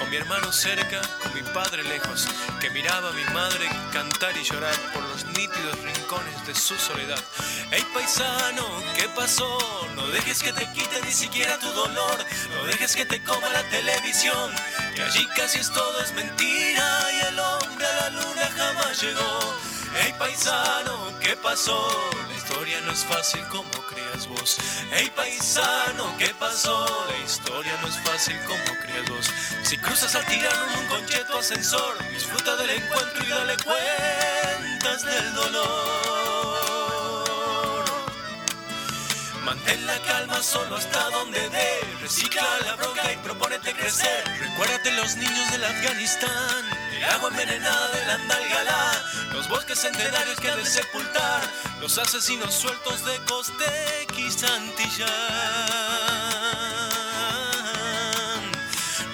Con 0.00 0.08
mi 0.08 0.16
hermano 0.16 0.50
cerca, 0.50 1.02
con 1.22 1.34
mi 1.34 1.42
padre 1.52 1.82
lejos, 1.82 2.26
que 2.58 2.70
miraba 2.70 3.10
a 3.10 3.12
mi 3.12 3.24
madre 3.34 3.68
cantar 3.92 4.34
y 4.34 4.42
llorar 4.42 4.74
por 4.94 5.02
los 5.02 5.26
nítidos 5.26 5.78
rincones 5.82 6.46
de 6.46 6.54
su 6.54 6.74
soledad. 6.78 7.22
Hey 7.70 7.84
paisano, 7.92 8.64
¿qué 8.96 9.10
pasó? 9.14 9.58
No 9.94 10.06
dejes 10.08 10.42
que 10.42 10.54
te 10.54 10.66
quite 10.72 11.02
ni 11.02 11.12
siquiera 11.12 11.58
tu 11.58 11.68
dolor, 11.72 12.16
no 12.56 12.64
dejes 12.64 12.96
que 12.96 13.04
te 13.04 13.22
coma 13.22 13.46
la 13.50 13.62
televisión, 13.68 14.50
que 14.94 15.02
allí 15.02 15.28
casi 15.36 15.58
es 15.58 15.70
todo 15.70 16.00
es 16.00 16.14
mentira 16.14 17.12
y 17.12 17.20
el 17.32 17.38
hombre 17.38 17.86
a 17.86 18.00
la 18.00 18.10
luna 18.10 18.50
jamás 18.56 19.02
llegó. 19.02 19.54
Hey 20.00 20.14
paisano, 20.18 21.12
¿qué 21.20 21.36
pasó? 21.36 22.10
La 22.26 22.36
historia 22.36 22.80
no 22.86 22.92
es 22.92 23.04
fácil 23.04 23.42
como 23.48 23.70
Hey 24.92 25.10
paisano, 25.16 26.14
¿qué 26.18 26.28
pasó? 26.38 26.86
La 27.08 27.16
historia 27.24 27.72
no 27.80 27.88
es 27.88 27.96
fácil 28.00 28.36
como 28.46 28.62
creas 28.82 29.08
vos. 29.08 29.30
Si 29.62 29.78
cruzas 29.78 30.14
al 30.14 30.26
tirano 30.26 30.78
un 30.78 30.86
concheto 30.88 31.38
ascensor, 31.38 31.96
disfruta 32.12 32.54
del 32.56 32.68
encuentro 32.68 33.24
y 33.24 33.28
dale 33.28 33.56
cuentas 33.64 35.04
del 35.04 35.34
dolor. 35.34 35.70
Mantén 39.42 39.86
la 39.86 39.98
calma 40.02 40.42
solo 40.42 40.76
hasta 40.76 41.08
donde 41.10 41.48
dé. 41.48 41.80
Recicla 42.02 42.42
la 42.66 42.76
bronca 42.76 43.10
y 43.10 43.16
propónete 43.16 43.72
crecer. 43.72 44.24
Recuérdate 44.38 44.92
los 44.92 45.16
niños 45.16 45.50
del 45.50 45.64
Afganistán. 45.64 46.66
El 46.94 47.04
agua 47.04 47.30
envenenada 47.30 47.88
del 47.88 48.10
Andalgalá. 48.10 49.02
Los 49.32 49.48
bosques 49.48 49.78
centenarios 49.78 50.38
que 50.38 50.50
han 50.50 50.62
de. 50.62 50.70
Los 51.80 51.96
asesinos 51.96 52.54
sueltos 52.54 53.04
de 53.06 53.16
Costequistantillán. 53.24 55.08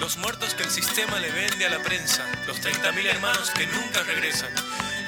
Los 0.01 0.17
muertos 0.17 0.53
que 0.53 0.63
el 0.63 0.69
sistema 0.69 1.17
le 1.19 1.31
vende 1.31 1.65
a 1.65 1.69
la 1.69 1.79
prensa. 1.79 2.25
Los 2.45 2.61
30.000 2.61 3.05
hermanos 3.05 3.51
que 3.51 3.67
nunca 3.67 4.03
regresan. 4.03 4.49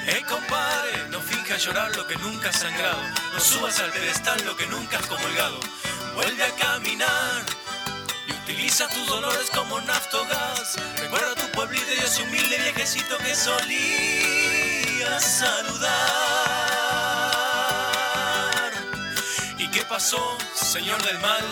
Hey 0.06 0.22
compadre, 0.26 1.06
no 1.10 1.20
finjas 1.20 1.62
llorar 1.62 1.94
lo 1.96 2.06
que 2.06 2.16
nunca 2.16 2.48
has 2.48 2.56
sangrado. 2.60 3.02
No 3.34 3.40
subas 3.40 3.78
al 3.80 3.90
pedestal 3.90 4.42
lo 4.46 4.56
que 4.56 4.66
nunca 4.66 4.98
has 4.98 5.06
comulgado. 5.06 5.60
Vuelve 6.14 6.42
a 6.42 6.54
caminar 6.56 7.44
y 8.26 8.32
utiliza 8.32 8.88
tus 8.88 9.06
dolores 9.06 9.50
como 9.54 9.78
naftogás. 9.82 10.76
Recuerda 10.98 11.34
tu 11.34 11.46
pueblito 11.52 11.92
y 11.94 11.98
ese 12.04 12.22
humilde 12.22 12.56
viejecito 12.56 13.18
que 13.18 13.34
solía 13.34 15.20
saludar. 15.20 16.49
Pasó, 19.90 20.38
señor 20.54 21.02
del 21.02 21.18
mal? 21.18 21.44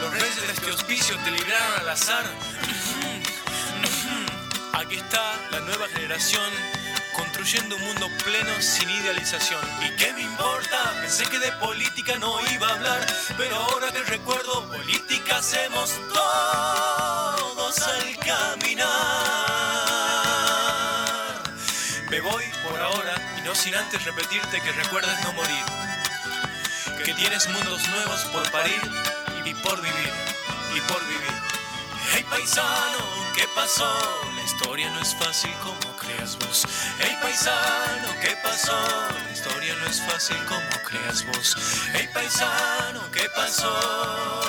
los 0.00 0.12
reyes 0.12 0.44
de 0.44 0.52
este 0.52 0.72
hospicio 0.72 1.16
te 1.24 1.30
libraron 1.30 1.80
al 1.80 1.88
azar. 1.88 2.24
Aquí 4.72 4.96
está 4.96 5.36
la 5.52 5.60
nueva 5.60 5.86
generación 5.94 6.50
construyendo 7.14 7.76
un 7.76 7.82
mundo 7.82 8.08
pleno 8.24 8.50
sin 8.60 8.90
idealización. 8.90 9.60
¿Y 9.86 9.90
qué 9.96 10.12
me 10.14 10.22
importa? 10.22 10.94
Pensé 11.00 11.26
que 11.26 11.38
de 11.38 11.52
política 11.52 12.18
no 12.18 12.34
iba 12.52 12.68
a 12.68 12.74
hablar, 12.74 13.06
pero 13.38 13.54
ahora 13.54 13.92
que 13.92 14.02
recuerdo, 14.02 14.68
política 14.68 15.38
hacemos 15.38 15.94
todos 16.12 17.78
al 17.82 18.16
caminar. 18.16 18.86
Me 22.10 22.20
voy 22.20 22.44
por 22.68 22.80
ahora 22.80 23.14
y 23.38 23.42
no 23.42 23.54
sin 23.54 23.76
antes 23.76 24.04
repetirte 24.04 24.60
que 24.60 24.72
recuerdes 24.72 25.22
no 25.22 25.32
morir, 25.34 25.64
que 27.06 27.14
tienes 27.14 27.48
mundos 27.50 27.88
nuevos 27.90 28.24
por 28.32 28.50
parir 28.50 28.82
y 29.44 29.54
por 29.54 29.80
vivir, 29.80 30.12
y 30.74 30.80
por 30.90 31.00
vivir. 31.06 31.34
Hey 32.12 32.26
paisano, 32.28 32.98
¿qué 33.32 33.44
pasó? 33.54 33.88
La 34.34 34.42
historia 34.42 34.90
no 34.90 35.00
es 35.00 35.14
fácil 35.14 35.52
como 35.62 35.96
creas 35.98 36.36
vos. 36.36 36.66
Hey 36.98 37.16
paisano, 37.22 38.08
¿qué 38.20 38.36
pasó? 38.42 38.76
La 39.24 39.30
historia 39.32 39.76
no 39.76 39.86
es 39.86 40.00
fácil 40.02 40.36
como 40.48 40.68
creas 40.84 41.24
vos. 41.26 41.56
Hey 41.92 42.08
paisano, 42.12 43.08
¿qué 43.12 43.30
pasó? 43.36 44.40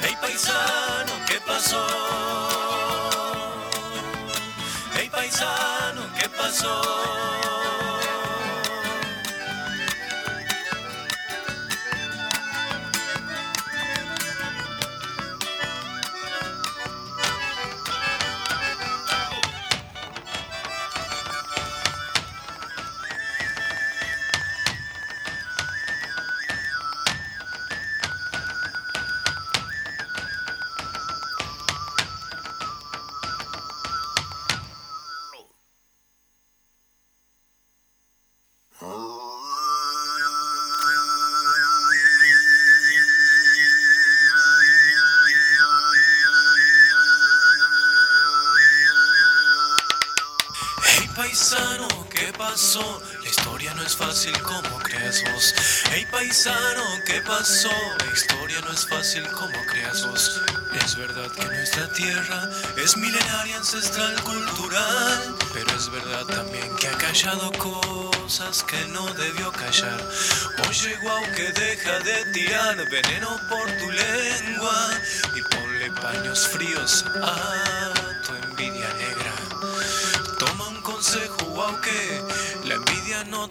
Hey 0.00 0.16
paisano, 0.22 1.12
¿qué 1.26 1.38
pasó? 1.46 1.86
Hey 4.94 5.10
paisano, 5.10 6.02
¿qué 6.18 6.28
pasó? 6.30 7.43
La 52.54 53.28
historia 53.28 53.74
no 53.74 53.82
es 53.82 53.96
fácil 53.96 54.32
como 54.42 54.78
creas 54.78 55.24
vos. 55.24 55.52
Hey 55.90 56.06
paisano, 56.08 56.84
¿qué 57.04 57.20
pasó? 57.22 57.68
La 57.98 58.12
historia 58.12 58.60
no 58.60 58.72
es 58.72 58.86
fácil 58.86 59.26
como 59.26 59.58
creas 59.66 60.06
vos. 60.06 60.40
Es 60.84 60.96
verdad 60.96 61.28
que 61.32 61.46
nuestra 61.46 61.92
tierra 61.94 62.48
es 62.76 62.96
milenaria, 62.96 63.56
ancestral, 63.56 64.14
cultural. 64.22 65.34
Pero 65.52 65.68
es 65.74 65.90
verdad 65.90 66.24
también 66.26 66.76
que 66.76 66.86
ha 66.86 66.96
callado 66.96 67.50
cosas 67.58 68.62
que 68.62 68.86
no 68.92 69.04
debió 69.14 69.50
callar. 69.50 70.00
Oye, 70.68 70.96
guau, 71.02 71.24
que 71.34 71.50
deja 71.50 71.98
de 71.98 72.24
tirar 72.26 72.76
veneno 72.88 73.36
por 73.48 73.66
tu 73.78 73.90
lengua 73.90 74.90
y 75.34 75.42
ponle 75.56 75.90
paños 76.00 76.46
fríos 76.46 77.04
a 77.20 77.92
tu 78.24 78.32
envidia 78.46 78.94
negra. 78.94 79.32
Toma 80.38 80.68
un 80.68 80.82
consejo, 80.82 81.36
wow, 81.46 81.80
que 81.80 82.23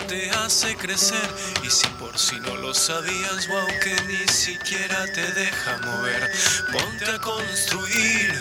te 0.08 0.30
hace 0.32 0.76
crecer. 0.76 1.30
Y 1.64 1.70
si 1.70 1.88
por 2.00 2.18
si 2.18 2.40
no 2.40 2.56
lo 2.56 2.74
sabías, 2.74 3.48
wow, 3.48 3.68
que 3.82 3.96
ni 4.08 4.28
siquiera 4.28 5.06
te 5.06 5.32
deja 5.34 5.78
mover. 5.86 6.32
Ponte 6.72 7.06
a 7.06 7.20
construir 7.20 8.34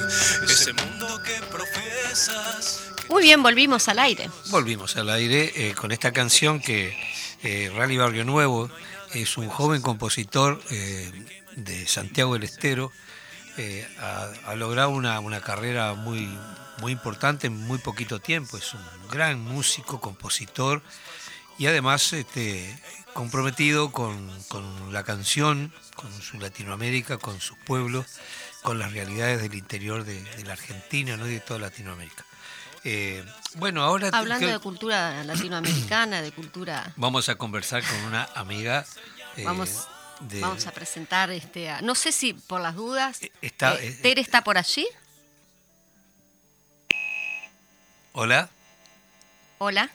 ese 0.44 0.72
mundo 0.72 1.22
que 1.22 1.34
profesas. 1.50 2.80
Muy 3.08 3.22
bien, 3.22 3.42
volvimos 3.42 3.88
al 3.88 3.98
aire. 3.98 4.30
Volvimos 4.50 4.96
al 4.96 5.10
aire 5.10 5.52
eh, 5.54 5.74
con 5.74 5.92
esta 5.92 6.12
canción 6.12 6.60
que 6.60 6.96
eh, 7.42 7.70
Rally 7.74 7.96
Barrio 7.96 8.24
Nuevo 8.24 8.70
es 9.12 9.36
un 9.36 9.48
joven 9.48 9.82
compositor 9.82 10.60
eh, 10.70 11.10
de 11.56 11.86
Santiago 11.86 12.34
del 12.34 12.44
Estero. 12.44 12.92
eh, 13.58 13.86
ha, 14.00 14.28
ha 14.46 14.54
logrado 14.54 14.90
una, 14.90 15.20
una 15.20 15.40
carrera 15.40 15.94
muy, 15.94 16.26
muy 16.80 16.92
importante 16.92 17.48
en 17.48 17.56
muy 17.56 17.78
poquito 17.78 18.18
tiempo. 18.20 18.56
Es 18.56 18.72
un 18.72 18.80
gran 19.10 19.40
músico, 19.40 20.00
compositor 20.00 20.82
y 21.58 21.66
además 21.66 22.12
este, 22.12 22.78
comprometido 23.14 23.92
con, 23.92 24.42
con 24.48 24.92
la 24.92 25.04
canción, 25.04 25.72
con 25.96 26.12
su 26.22 26.38
Latinoamérica, 26.38 27.18
con 27.18 27.40
sus 27.40 27.56
pueblos, 27.58 28.06
con 28.62 28.78
las 28.78 28.92
realidades 28.92 29.40
del 29.42 29.54
interior 29.54 30.04
de, 30.04 30.22
de 30.22 30.44
la 30.44 30.52
Argentina 30.54 31.16
¿no? 31.16 31.26
y 31.26 31.32
de 31.34 31.40
toda 31.40 31.58
Latinoamérica. 31.60 32.24
Eh, 32.84 33.24
bueno, 33.54 33.82
ahora 33.82 34.08
Hablando 34.12 34.48
de 34.48 34.58
cultura 34.58 35.22
latinoamericana, 35.24 36.20
de 36.22 36.32
cultura... 36.32 36.92
vamos 36.96 37.28
a 37.28 37.36
conversar 37.36 37.82
con 37.84 37.96
una 38.06 38.24
amiga. 38.34 38.84
eh, 39.36 39.44
Vamos, 39.44 39.86
de- 40.20 40.40
vamos 40.40 40.66
a 40.66 40.72
presentar, 40.72 41.30
este, 41.30 41.70
a- 41.70 41.80
no 41.80 41.94
sé 41.94 42.10
si 42.10 42.32
por 42.34 42.60
las 42.60 42.74
dudas, 42.74 43.20
está- 43.40 43.74
eh, 43.76 43.88
eh, 43.88 43.98
Tere 44.02 44.20
está 44.20 44.42
por 44.42 44.58
allí. 44.58 44.86
Hola. 48.12 48.48
Hola. 49.58 49.90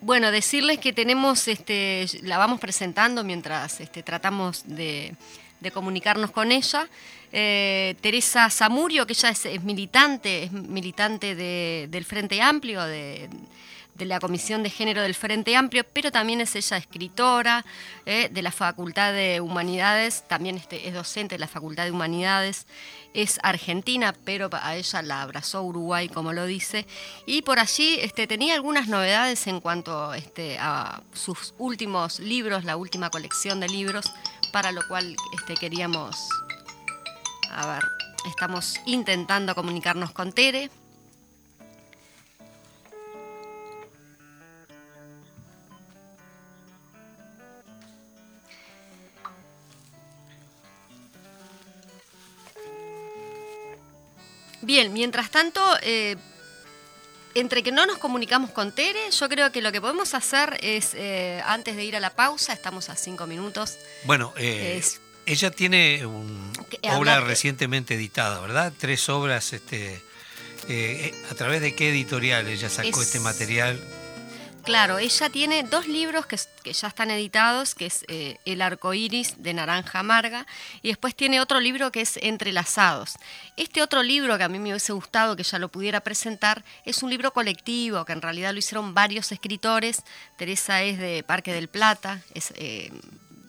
Bueno, 0.00 0.30
decirles 0.30 0.78
que 0.78 0.92
tenemos, 0.92 1.48
este, 1.48 2.06
la 2.22 2.38
vamos 2.38 2.60
presentando 2.60 3.24
mientras 3.24 3.80
este, 3.80 4.02
tratamos 4.02 4.62
de, 4.66 5.14
comunicarnos 5.72 6.30
con 6.30 6.52
ella. 6.52 6.88
Eh, 7.32 7.96
Teresa 8.00 8.48
Zamurio, 8.48 9.06
que 9.06 9.12
ella 9.12 9.30
es, 9.30 9.62
militante, 9.64 10.44
es 10.44 10.52
militante 10.52 11.34
de- 11.34 11.88
del 11.90 12.04
Frente 12.04 12.40
Amplio, 12.40 12.84
de, 12.84 13.28
de 13.98 14.04
la 14.06 14.20
Comisión 14.20 14.62
de 14.62 14.70
Género 14.70 15.02
del 15.02 15.14
Frente 15.14 15.56
Amplio, 15.56 15.84
pero 15.92 16.10
también 16.10 16.40
es 16.40 16.54
ella 16.54 16.76
escritora 16.76 17.64
eh, 18.06 18.28
de 18.30 18.42
la 18.42 18.52
Facultad 18.52 19.12
de 19.12 19.40
Humanidades, 19.40 20.24
también 20.28 20.56
este, 20.56 20.88
es 20.88 20.94
docente 20.94 21.34
de 21.34 21.40
la 21.40 21.48
Facultad 21.48 21.84
de 21.84 21.90
Humanidades, 21.90 22.66
es 23.12 23.40
argentina, 23.42 24.14
pero 24.24 24.48
a 24.52 24.76
ella 24.76 25.02
la 25.02 25.22
abrazó 25.22 25.62
Uruguay, 25.62 26.08
como 26.08 26.32
lo 26.32 26.46
dice, 26.46 26.86
y 27.26 27.42
por 27.42 27.58
allí 27.58 27.98
este, 28.00 28.26
tenía 28.26 28.54
algunas 28.54 28.86
novedades 28.86 29.46
en 29.46 29.60
cuanto 29.60 30.14
este, 30.14 30.58
a 30.58 31.02
sus 31.12 31.54
últimos 31.58 32.20
libros, 32.20 32.64
la 32.64 32.76
última 32.76 33.10
colección 33.10 33.60
de 33.60 33.68
libros, 33.68 34.12
para 34.52 34.72
lo 34.72 34.86
cual 34.86 35.16
queríamos, 35.58 36.28
a 37.50 37.66
ver, 37.66 37.84
estamos 38.26 38.80
intentando 38.86 39.54
comunicarnos 39.54 40.12
con 40.12 40.32
Tere. 40.32 40.70
Bien, 54.62 54.92
mientras 54.92 55.30
tanto, 55.30 55.60
eh, 55.82 56.16
entre 57.34 57.62
que 57.62 57.70
no 57.72 57.86
nos 57.86 57.98
comunicamos 57.98 58.50
con 58.50 58.72
Tere, 58.74 59.10
yo 59.10 59.28
creo 59.28 59.52
que 59.52 59.60
lo 59.62 59.70
que 59.70 59.80
podemos 59.80 60.14
hacer 60.14 60.58
es, 60.62 60.90
eh, 60.94 61.40
antes 61.46 61.76
de 61.76 61.84
ir 61.84 61.94
a 61.96 62.00
la 62.00 62.10
pausa, 62.10 62.52
estamos 62.52 62.88
a 62.88 62.96
cinco 62.96 63.26
minutos, 63.26 63.78
Bueno, 64.04 64.32
eh, 64.36 64.76
Es- 64.78 65.00
ella 65.26 65.50
tiene 65.50 66.06
una 66.06 66.98
obra 66.98 67.20
recientemente 67.20 67.94
editada, 67.94 68.40
¿verdad? 68.40 68.72
Tres 68.78 69.08
obras, 69.10 69.52
este, 69.52 69.92
eh, 69.94 70.00
eh, 70.68 71.14
¿a 71.30 71.34
través 71.34 71.60
de 71.60 71.74
qué 71.74 71.90
editorial 71.90 72.48
ella 72.48 72.68
sacó 72.70 72.88
Es- 72.88 72.98
este 73.08 73.20
material? 73.20 73.78
Claro, 74.68 74.98
ella 74.98 75.30
tiene 75.30 75.62
dos 75.62 75.88
libros 75.88 76.26
que, 76.26 76.36
ya 76.74 76.88
están 76.88 77.10
editados, 77.10 77.74
que 77.74 77.86
es 77.86 78.04
eh, 78.06 78.36
El 78.44 78.60
arco 78.60 78.92
iris 78.92 79.42
de 79.42 79.54
Naranja 79.54 80.00
Amarga, 80.00 80.46
y 80.82 80.88
después 80.88 81.14
tiene 81.14 81.40
otro 81.40 81.58
libro 81.58 81.90
que 81.90 82.02
es 82.02 82.18
Entrelazados. 82.18 83.16
Este 83.56 83.80
otro 83.80 84.02
libro 84.02 84.36
que 84.36 84.44
a 84.44 84.48
mí 84.50 84.58
me 84.58 84.68
hubiese 84.68 84.92
gustado 84.92 85.36
que 85.36 85.40
ella 85.40 85.58
lo 85.58 85.70
pudiera 85.70 86.00
presentar 86.00 86.66
es 86.84 87.02
un 87.02 87.08
libro 87.08 87.32
colectivo, 87.32 88.04
que 88.04 88.12
en 88.12 88.20
realidad 88.20 88.52
lo 88.52 88.58
hicieron 88.58 88.92
varios 88.92 89.32
escritores. 89.32 90.02
Teresa 90.36 90.82
es 90.82 90.98
de 90.98 91.22
Parque 91.22 91.54
del 91.54 91.68
Plata, 91.68 92.20
es, 92.34 92.52
eh, 92.56 92.92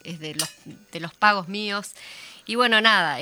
de 0.06 1.00
los 1.02 1.14
pagos 1.16 1.50
míos. 1.50 1.96
Y 2.50 2.56
bueno, 2.56 2.82
nada, 2.82 3.20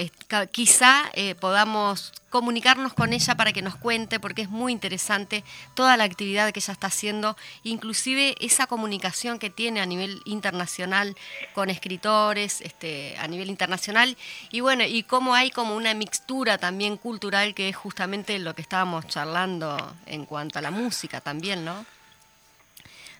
quizá 0.53 1.11
eh, 1.11 1.35
podamos 1.35 2.13
comunicarnos 2.29 2.93
con 2.93 3.11
ella 3.11 3.35
para 3.35 3.51
que 3.51 3.61
nos 3.61 3.75
cuente, 3.75 4.21
porque 4.21 4.43
es 4.43 4.49
muy 4.49 4.71
interesante 4.71 5.43
toda 5.73 5.97
la 5.97 6.05
actividad 6.05 6.53
que 6.53 6.61
ella 6.61 6.71
está 6.71 6.87
haciendo, 6.87 7.35
inclusive 7.63 8.35
esa 8.39 8.67
comunicación 8.67 9.37
que 9.37 9.49
tiene 9.49 9.81
a 9.81 9.85
nivel 9.85 10.21
internacional 10.23 11.13
con 11.53 11.69
escritores, 11.69 12.61
este, 12.61 13.17
a 13.17 13.27
nivel 13.27 13.49
internacional, 13.49 14.15
y 14.49 14.61
bueno, 14.61 14.85
y 14.85 15.03
cómo 15.03 15.35
hay 15.35 15.51
como 15.51 15.75
una 15.75 15.93
mixtura 15.93 16.57
también 16.57 16.95
cultural 16.95 17.53
que 17.53 17.67
es 17.67 17.75
justamente 17.75 18.39
lo 18.39 18.55
que 18.55 18.61
estábamos 18.61 19.07
charlando 19.07 19.93
en 20.05 20.23
cuanto 20.23 20.57
a 20.59 20.61
la 20.61 20.71
música 20.71 21.19
también, 21.19 21.65
¿no? 21.65 21.85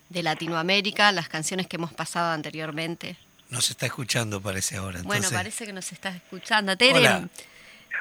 De 0.07 0.23
Latinoamérica, 0.23 1.11
las 1.11 1.27
canciones 1.27 1.67
que 1.67 1.75
hemos 1.75 1.91
pasado 1.91 2.31
anteriormente. 2.31 3.17
Nos 3.49 3.69
está 3.69 3.85
escuchando, 3.85 4.41
parece 4.41 4.77
ahora. 4.77 4.99
Entonces, 4.99 5.21
Bueno, 5.21 5.37
parece 5.37 5.65
que 5.65 5.73
nos 5.73 5.91
estás 5.91 6.15
escuchando. 6.15 6.75
Tere, 6.77 6.99
Hola. 6.99 7.29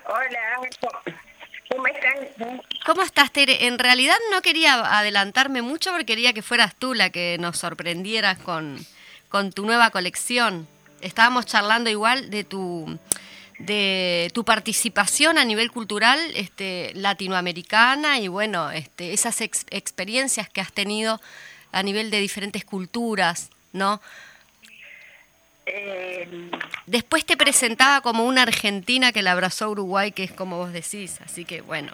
Hola, 0.09 0.69
¿cómo 1.71 1.87
están? 1.87 2.63
¿cómo 2.85 3.03
estás, 3.03 3.33
Tere? 3.33 3.67
En 3.67 3.79
realidad 3.79 4.17
no 4.33 4.43
quería 4.43 4.99
adelantarme 4.99 5.63
mucho 5.63 5.91
porque 5.91 6.07
quería 6.07 6.33
que 6.33 6.43
fueras 6.43 6.75
tú 6.77 6.95
la 6.95 7.11
que 7.11 7.37
nos 7.41 7.59
sorprendieras 7.59 8.39
con, 8.39 8.85
con 9.29 9.53
tu 9.53 9.65
nueva 9.67 9.91
colección. 9.91 10.67
Estábamos 11.01 11.47
charlando 11.47 11.91
igual 11.91 12.31
de 12.31 12.45
tu 12.45 12.99
de 13.59 14.31
tu 14.35 14.45
participación 14.45 15.39
a 15.39 15.45
nivel 15.47 15.71
cultural 15.73 16.21
este, 16.35 16.93
latinoamericana 16.95 18.19
y 18.19 18.29
bueno, 18.29 18.71
este, 18.71 19.15
esas 19.15 19.41
ex- 19.41 19.65
experiencias 19.71 20.51
que 20.51 20.61
has 20.61 20.73
tenido 20.75 21.23
a 21.73 21.83
nivel 21.83 22.11
de 22.11 22.21
diferentes 22.21 22.67
culturas, 22.67 23.49
¿no? 23.73 24.03
Eh, 25.67 26.51
Después 26.87 27.27
te 27.27 27.37
presentaba 27.37 28.01
como 28.01 28.25
una 28.25 28.43
argentina 28.43 29.11
que 29.11 29.21
la 29.21 29.33
abrazó 29.33 29.71
Uruguay, 29.71 30.13
que 30.13 30.23
es 30.23 30.31
como 30.33 30.59
vos 30.59 30.73
decís, 30.73 31.21
así 31.21 31.45
que 31.45 31.61
bueno. 31.61 31.93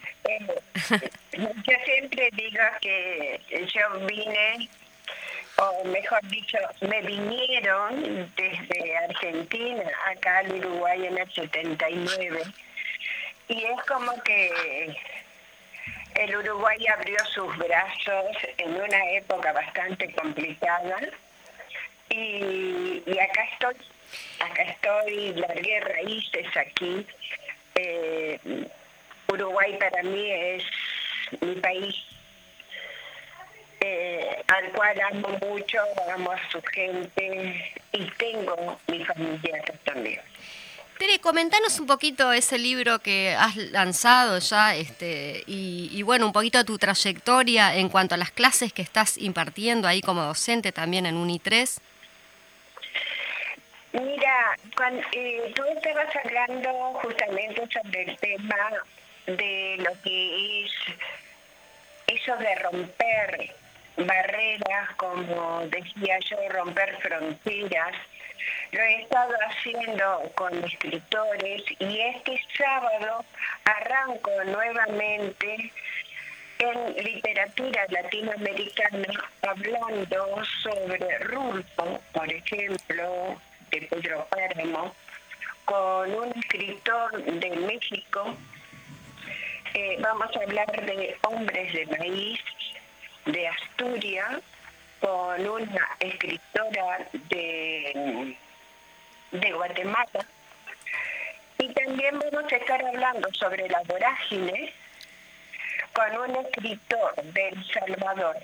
yo 1.33 1.77
siempre 1.87 2.29
digo 2.33 2.63
que 2.83 3.41
yo 3.51 4.07
vine, 4.07 4.69
o 5.57 5.85
mejor 5.85 6.21
dicho, 6.29 6.59
me 6.83 7.01
vinieron 7.01 8.31
desde 8.37 8.99
Argentina 8.99 9.85
acá 10.11 10.39
al 10.41 10.53
Uruguay 10.53 11.07
en 11.07 11.17
el 11.17 11.33
79. 11.33 12.43
Y 13.49 13.65
es 13.65 13.83
como 13.89 14.13
que 14.25 14.95
el 16.17 16.37
Uruguay 16.37 16.87
abrió 16.89 17.17
sus 17.33 17.57
brazos 17.57 18.37
en 18.59 18.75
una 18.75 19.11
época 19.13 19.53
bastante 19.53 20.13
complicada. 20.13 21.01
Y, 22.15 23.19
acá 23.19 23.45
estoy, 23.53 23.77
acá 24.41 24.63
estoy, 24.63 25.33
largué 25.35 25.81
raíces 25.81 26.47
aquí. 26.57 27.07
Eh, 27.75 28.39
Uruguay 29.29 29.79
para 29.79 30.03
mí 30.03 30.31
es 30.31 30.65
mi 31.41 31.55
país, 31.55 31.95
eh, 33.81 34.43
al 34.47 34.71
cual 34.73 35.01
amo 35.01 35.29
mucho, 35.49 35.79
amo 36.15 36.33
a 36.33 36.51
su 36.51 36.61
gente 36.63 37.75
y 37.93 38.05
tengo 38.19 38.79
mi 38.89 39.05
familia 39.05 39.57
acá 39.57 39.73
también. 39.85 40.21
Tere, 40.99 41.19
comentanos 41.19 41.81
un 41.81 41.87
poquito 41.87 42.33
ese 42.33 42.59
libro 42.59 42.99
que 42.99 43.35
has 43.35 43.57
lanzado 43.57 44.39
ya, 44.39 44.77
este, 44.77 45.43
y, 45.47 45.89
y 45.91 46.03
bueno, 46.03 46.27
un 46.27 46.33
poquito 46.33 46.63
tu 46.65 46.79
trayectoria 46.79 47.75
en 47.75 47.89
cuanto 47.89 48.15
a 48.15 48.19
las 48.19 48.31
clases 48.31 48.73
que 48.73 48.83
estás 48.83 49.17
impartiendo 49.17 49.89
ahí 49.89 50.03
como 50.03 50.23
docente 50.23 50.71
también 50.73 51.07
en 51.07 51.17
UNI3. 51.17 51.81
Mira, 53.93 54.57
cuando, 54.75 55.03
eh, 55.13 55.53
tú 55.55 55.63
estabas 55.65 56.17
hablando 56.25 56.71
justamente 57.03 57.63
sobre 57.71 58.03
el 58.03 58.17
tema 58.19 58.71
de 59.27 59.77
lo 59.79 60.03
que 60.03 60.65
es 60.65 60.73
eso 62.07 62.37
de 62.37 62.55
romper 62.57 63.55
barreras, 63.99 64.95
como 64.97 65.67
decía 65.67 66.19
yo, 66.21 66.37
romper 66.49 66.97
fronteras. 67.01 67.95
Lo 68.73 68.81
he 68.81 69.03
estado 69.03 69.35
haciendo 69.47 70.33
con 70.35 70.65
escritores 70.65 71.63
y 71.79 72.01
este 72.01 72.41
sábado 72.57 73.25
arranco 73.65 74.31
nuevamente 74.47 75.71
en 76.59 76.95
literatura 76.95 77.87
latinoamericana 77.91 79.31
hablando 79.43 80.43
sobre 80.63 81.19
Rulfo, 81.19 82.01
por 82.13 82.33
ejemplo, 82.33 83.41
de 83.73 83.83
Pedro 83.89 84.27
Páramo, 84.31 84.95
con 85.65 86.15
un 86.15 86.29
escritor 86.39 87.25
de 87.25 87.51
México. 87.57 88.35
Eh, 89.75 89.97
vamos 90.01 90.29
a 90.37 90.41
hablar 90.41 90.71
de 90.85 91.17
Hombres 91.23 91.73
de 91.73 91.87
Maíz, 91.99 92.41
de 93.25 93.49
Asturias, 93.49 94.43
con 95.01 95.49
una 95.49 95.89
escritora 96.01 97.09
de, 97.31 98.37
de 99.33 99.53
Guatemala. 99.53 100.27
Y 101.59 101.69
también 101.73 102.19
vamos 102.19 102.53
a 102.53 102.57
estar 102.57 102.85
hablando 102.85 103.29
sobre 103.35 103.69
la 103.69 103.81
vorágine 103.87 104.73
con 105.95 106.31
un 106.31 106.47
escritor 106.47 107.15
de 107.23 107.49
El 107.49 107.67
Salvador. 107.73 108.37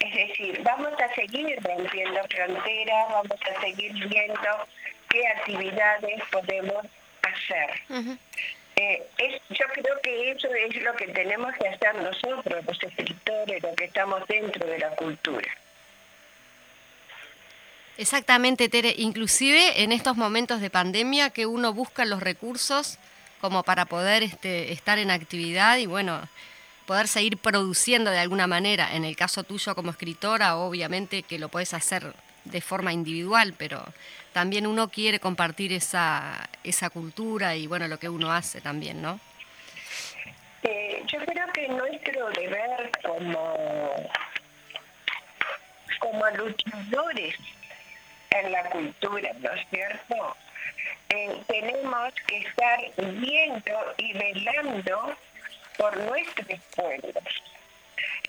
Es 0.00 0.14
decir, 0.14 0.60
vamos 0.62 0.92
a 1.00 1.14
seguir 1.14 1.58
rompiendo 1.62 2.20
fronteras, 2.30 3.08
vamos 3.10 3.38
a 3.42 3.60
seguir 3.60 3.92
viendo 4.08 4.66
qué 5.08 5.26
actividades 5.28 6.22
podemos 6.30 6.86
hacer. 7.22 8.16
Eh, 8.76 9.02
es, 9.18 9.42
yo 9.50 9.66
creo 9.74 10.00
que 10.02 10.30
eso 10.30 10.48
es 10.54 10.82
lo 10.82 10.94
que 10.94 11.08
tenemos 11.08 11.52
que 11.56 11.68
hacer 11.68 11.96
nosotros, 11.96 12.64
los 12.64 12.82
escritores, 12.82 13.62
los 13.62 13.74
que 13.74 13.84
estamos 13.86 14.26
dentro 14.28 14.66
de 14.66 14.78
la 14.78 14.90
cultura. 14.90 15.48
Exactamente, 17.96 18.68
Tere. 18.68 18.94
Inclusive 18.96 19.82
en 19.82 19.90
estos 19.90 20.16
momentos 20.16 20.60
de 20.60 20.70
pandemia 20.70 21.30
que 21.30 21.46
uno 21.46 21.72
busca 21.74 22.04
los 22.04 22.22
recursos 22.22 22.98
como 23.40 23.64
para 23.64 23.86
poder 23.86 24.22
este, 24.22 24.72
estar 24.72 24.98
en 25.00 25.10
actividad 25.10 25.78
y 25.78 25.86
bueno, 25.86 26.28
poder 26.88 27.06
seguir 27.06 27.36
produciendo 27.36 28.10
de 28.10 28.18
alguna 28.18 28.46
manera. 28.46 28.94
En 28.94 29.04
el 29.04 29.14
caso 29.14 29.44
tuyo 29.44 29.74
como 29.74 29.90
escritora, 29.90 30.56
obviamente 30.56 31.22
que 31.22 31.38
lo 31.38 31.50
puedes 31.50 31.74
hacer 31.74 32.14
de 32.44 32.62
forma 32.62 32.94
individual, 32.94 33.52
pero 33.58 33.84
también 34.32 34.66
uno 34.66 34.88
quiere 34.88 35.20
compartir 35.20 35.70
esa, 35.74 36.48
esa 36.64 36.88
cultura 36.88 37.54
y 37.56 37.66
bueno, 37.66 37.88
lo 37.88 37.98
que 37.98 38.08
uno 38.08 38.32
hace 38.32 38.62
también, 38.62 39.02
¿no? 39.02 39.20
Eh, 40.62 41.02
yo 41.06 41.18
creo 41.26 41.46
que 41.52 41.68
nuestro 41.68 42.30
deber 42.30 42.90
como, 43.04 44.10
como 45.98 46.26
luchadores 46.30 47.34
en 48.30 48.50
la 48.50 48.64
cultura, 48.70 49.30
¿no 49.40 49.52
es 49.52 49.66
cierto? 49.68 50.36
Eh, 51.10 51.36
tenemos 51.48 52.14
que 52.26 52.38
estar 52.38 52.80
viendo 52.96 53.94
y 53.98 54.12
velando 54.14 55.16
por 55.78 55.96
nuestros 55.96 56.60
pueblos 56.76 57.24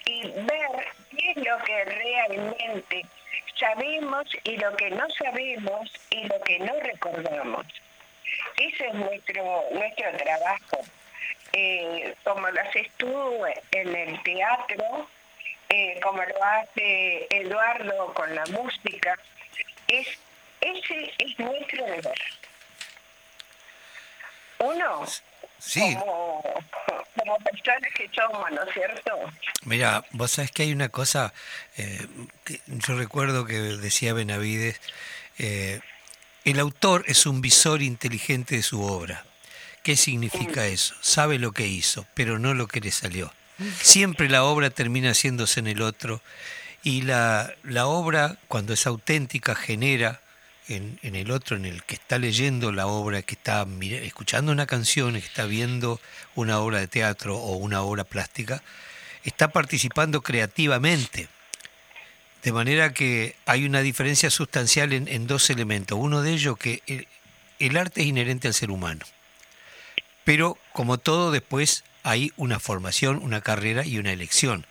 y 0.05 0.21
ver 0.21 0.87
qué 1.11 1.31
es 1.31 1.37
lo 1.37 1.57
que 1.65 1.85
realmente 1.85 3.05
sabemos 3.59 4.25
y 4.43 4.57
lo 4.57 4.75
que 4.77 4.89
no 4.91 5.09
sabemos 5.09 5.91
y 6.09 6.23
lo 6.23 6.39
que 6.41 6.59
no 6.59 6.73
recordamos. 6.79 7.65
Ese 8.57 8.87
es 8.87 8.93
nuestro, 8.93 9.65
nuestro 9.71 10.17
trabajo. 10.17 10.79
Eh, 11.53 12.15
como 12.23 12.47
lo 12.49 12.61
haces 12.61 12.87
tú 12.97 13.45
en 13.71 13.95
el 13.95 14.23
teatro, 14.23 15.09
eh, 15.69 15.99
como 16.01 16.21
lo 16.23 16.43
hace 16.43 17.27
Eduardo 17.31 18.13
con 18.13 18.33
la 18.35 18.45
música, 18.47 19.17
es, 19.87 20.07
ese 20.61 21.11
es 21.17 21.39
nuestro 21.39 21.85
deber. 21.85 22.21
Uno, 24.59 25.05
Sí, 25.59 25.95
como, 25.95 26.41
como 27.17 27.37
personas 27.37 27.91
que 27.95 28.09
somos, 28.13 28.51
¿no 28.51 28.63
es 28.63 28.73
cierto? 28.73 29.11
mira, 29.65 30.05
vos 30.11 30.31
sabés 30.31 30.51
que 30.51 30.63
hay 30.63 30.71
una 30.71 30.89
cosa, 30.89 31.33
eh, 31.77 32.07
que 32.43 32.61
yo 32.67 32.97
recuerdo 32.97 33.45
que 33.45 33.59
decía 33.59 34.13
Benavides, 34.13 34.79
eh, 35.37 35.79
el 36.45 36.59
autor 36.59 37.03
es 37.07 37.25
un 37.25 37.41
visor 37.41 37.81
inteligente 37.81 38.55
de 38.55 38.63
su 38.63 38.81
obra. 38.83 39.25
¿Qué 39.83 39.95
significa 39.95 40.65
eso? 40.65 40.95
Sabe 41.01 41.39
lo 41.39 41.51
que 41.51 41.67
hizo, 41.67 42.05
pero 42.13 42.39
no 42.39 42.53
lo 42.53 42.67
que 42.67 42.81
le 42.81 42.91
salió. 42.91 43.31
Siempre 43.81 44.29
la 44.29 44.43
obra 44.43 44.69
termina 44.69 45.11
haciéndose 45.11 45.59
en 45.59 45.67
el 45.67 45.81
otro 45.81 46.21
y 46.83 47.01
la, 47.01 47.53
la 47.63 47.87
obra, 47.87 48.37
cuando 48.47 48.73
es 48.73 48.87
auténtica, 48.87 49.55
genera 49.55 50.21
en, 50.75 51.15
el 51.15 51.31
otro, 51.31 51.57
en 51.57 51.65
el 51.65 51.83
que 51.83 51.95
está 51.95 52.17
leyendo 52.17 52.71
la 52.71 52.87
obra, 52.87 53.21
que 53.21 53.35
está 53.35 53.65
escuchando 53.81 54.51
una 54.51 54.65
canción, 54.65 55.13
que 55.13 55.19
está 55.19 55.45
viendo 55.45 55.99
una 56.35 56.59
obra 56.59 56.79
de 56.79 56.87
teatro 56.87 57.37
o 57.37 57.57
una 57.57 57.81
obra 57.81 58.03
plástica, 58.03 58.63
está 59.23 59.49
participando 59.49 60.21
creativamente. 60.21 61.27
De 62.43 62.53
manera 62.53 62.93
que 62.93 63.35
hay 63.45 63.65
una 63.65 63.81
diferencia 63.81 64.29
sustancial 64.29 64.93
en, 64.93 65.27
dos 65.27 65.49
elementos. 65.49 65.97
Uno 65.99 66.21
de 66.21 66.31
ellos 66.31 66.57
que 66.57 66.81
el, 66.87 67.07
el 67.59 67.75
arte 67.75 68.01
es 68.01 68.07
inherente 68.07 68.47
al 68.47 68.53
ser 68.53 68.71
humano. 68.71 69.05
Pero 70.23 70.57
como 70.73 70.97
todo 70.97 71.31
después 71.31 71.83
hay 72.03 72.31
una 72.37 72.59
formación, 72.59 73.19
una 73.21 73.41
carrera 73.41 73.85
y 73.85 73.97
una 73.97 74.11
elección. 74.11 74.65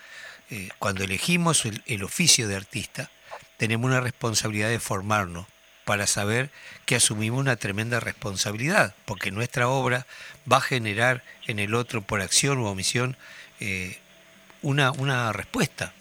Eh, 0.50 0.70
cuando 0.78 1.04
elegimos 1.04 1.64
el, 1.64 2.02
oficio 2.02 2.48
de 2.48 2.56
artista, 2.56 3.11
tenemos 3.58 3.87
una 3.87 4.00
responsabilidad 4.00 4.70
de 4.70 4.80
formarnos 4.80 5.46
para 5.88 6.07
saber 6.07 6.51
que 6.85 6.96
asumimos 6.96 7.40
una 7.40 7.57
tremenda 7.57 7.98
responsabilidad, 7.98 8.94
porque 9.07 9.31
nuestra 9.31 9.68
obra 9.68 10.07
va 10.51 10.59
a 10.59 10.61
generar 10.61 11.24
en 11.46 11.59
el 11.59 11.74
otro, 11.74 12.03
por 12.03 12.20
acción 12.20 12.59
u 12.59 12.66
omisión, 12.66 13.16
eh, 13.59 13.98
una, 14.61 14.92
una 14.92 15.33
respuesta. 15.33 15.94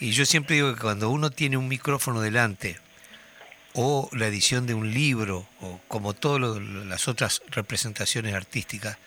Y 0.00 0.10
yo 0.10 0.26
siempre 0.26 0.56
digo 0.56 0.74
que 0.74 0.82
cuando 0.82 1.08
uno 1.08 1.30
tiene 1.30 1.56
un 1.56 1.66
micrófono 1.66 2.20
delante, 2.20 2.78
o 3.72 4.10
la 4.12 4.26
edición 4.26 4.66
de 4.66 4.74
un 4.74 4.92
libro, 4.92 5.48
o 5.62 5.80
como 5.88 6.12
todas 6.12 6.60
las 6.60 7.08
otras 7.08 7.40
representaciones 7.48 8.34
artísticas, 8.34 8.98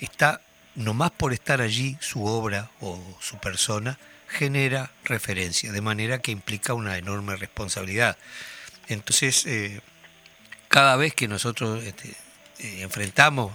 está 0.00 0.42
nomás 0.74 1.12
por 1.12 1.32
estar 1.32 1.62
allí 1.62 1.96
su 2.00 2.26
obra 2.26 2.68
o 2.82 3.02
su 3.22 3.38
persona, 3.38 3.98
genera 4.28 4.90
referencia, 5.04 5.72
de 5.72 5.80
manera 5.80 6.18
que 6.18 6.30
implica 6.30 6.74
una 6.74 6.98
enorme 6.98 7.36
responsabilidad. 7.36 8.18
Entonces, 8.88 9.46
eh, 9.46 9.80
cada 10.68 10.96
vez 10.96 11.14
que 11.14 11.28
nosotros 11.28 11.84
este, 11.84 12.10
eh, 12.58 12.82
enfrentamos 12.82 13.52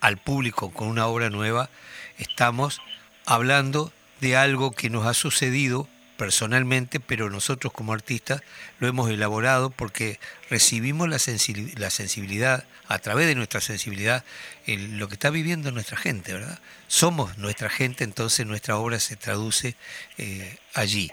al 0.00 0.18
público 0.18 0.72
con 0.72 0.88
una 0.88 1.06
obra 1.06 1.30
nueva, 1.30 1.70
estamos 2.18 2.80
hablando 3.26 3.92
de 4.20 4.36
algo 4.36 4.72
que 4.72 4.90
nos 4.90 5.06
ha 5.06 5.14
sucedido 5.14 5.88
personalmente, 6.18 6.98
pero 6.98 7.30
nosotros 7.30 7.72
como 7.72 7.92
artistas 7.92 8.42
lo 8.80 8.88
hemos 8.88 9.08
elaborado 9.08 9.70
porque 9.70 10.18
recibimos 10.50 11.08
la, 11.08 11.18
sensibilidad, 11.20 12.64
a 12.88 12.98
través 12.98 13.28
de 13.28 13.36
nuestra 13.36 13.60
sensibilidad, 13.60 14.24
lo 14.66 15.06
que 15.08 15.14
está 15.14 15.30
viviendo 15.30 15.70
nuestra 15.70 15.96
gente, 15.96 16.32
¿verdad? 16.32 16.58
Somos 16.88 17.38
nuestra 17.38 17.70
gente, 17.70 18.02
entonces 18.02 18.44
nuestra 18.46 18.76
obra 18.76 18.98
se 18.98 19.14
traduce 19.14 19.76
eh, 20.18 20.58
allí. 20.74 21.12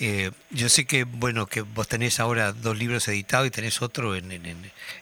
Eh, 0.00 0.30
yo 0.50 0.68
sé 0.68 0.86
que, 0.86 1.04
bueno, 1.04 1.46
que 1.46 1.60
vos 1.60 1.86
tenés 1.86 2.18
ahora 2.20 2.52
dos 2.52 2.76
libros 2.76 3.06
editados 3.08 3.46
y 3.46 3.50
tenés 3.50 3.80
otro 3.82 4.16
en, 4.16 4.32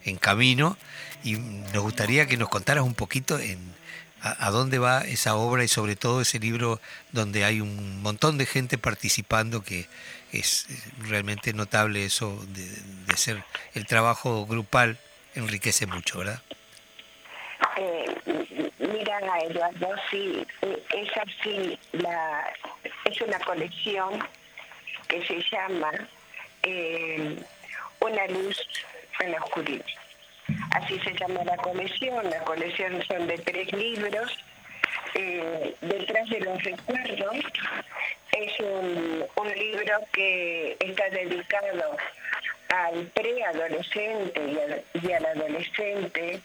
en 0.05 0.17
camino, 0.17 0.77
y 1.23 1.35
nos 1.35 1.83
gustaría 1.83 2.27
que 2.27 2.37
nos 2.37 2.49
contaras 2.49 2.83
un 2.83 2.93
poquito 2.93 3.39
en 3.39 3.73
a, 4.23 4.51
dónde 4.51 4.79
va 4.79 5.01
esa 5.01 5.35
obra 5.35 5.63
y 5.65 5.67
sobre 5.67 5.97
todo 5.97 6.21
ese 6.21 6.39
libro 6.39 6.79
donde 7.11 7.43
hay 7.43 7.59
un 7.59 8.01
montón 8.01 8.37
de 8.37 8.45
gente 8.45 8.77
participando 8.77 9.63
que 9.63 9.87
es 10.31 10.65
realmente 10.99 11.53
notable 11.53 12.05
eso 12.05 12.43
de, 12.47 13.17
ser 13.17 13.43
el 13.75 13.85
trabajo 13.85 14.45
grupal 14.45 14.97
enriquece 15.35 15.85
mucho, 15.87 16.19
¿verdad? 16.19 16.41
Eh, 17.77 18.05
mira, 18.79 19.19
Eduardo, 19.43 19.89
sí, 20.09 20.45
eh, 20.61 20.83
es 20.89 21.09
así, 21.17 21.77
la, 21.91 22.45
es 23.05 23.21
una 23.21 23.39
colección 23.39 24.23
que 25.13 25.25
se 25.27 25.55
llama 25.55 25.91
eh, 26.63 27.35
Una 27.99 28.27
luz 28.27 28.57
en 29.19 29.31
la 29.31 29.37
oscuridad. 29.37 29.85
Así 30.71 30.99
se 30.99 31.13
llama 31.13 31.43
la 31.43 31.55
colección. 31.57 32.29
La 32.29 32.43
colección 32.43 33.01
son 33.03 33.27
de 33.27 33.37
tres 33.37 33.71
libros. 33.73 34.37
Eh, 35.13 35.75
detrás 35.81 36.27
de 36.29 36.39
los 36.39 36.63
recuerdos 36.63 37.35
es 38.31 38.59
un, 38.59 39.23
libro 39.55 39.99
que 40.11 40.75
está 40.79 41.09
dedicado 41.09 41.95
al 42.69 43.05
preadolescente 43.07 44.83
y, 44.93 45.11
al, 45.11 45.25
adolescente. 45.25 46.41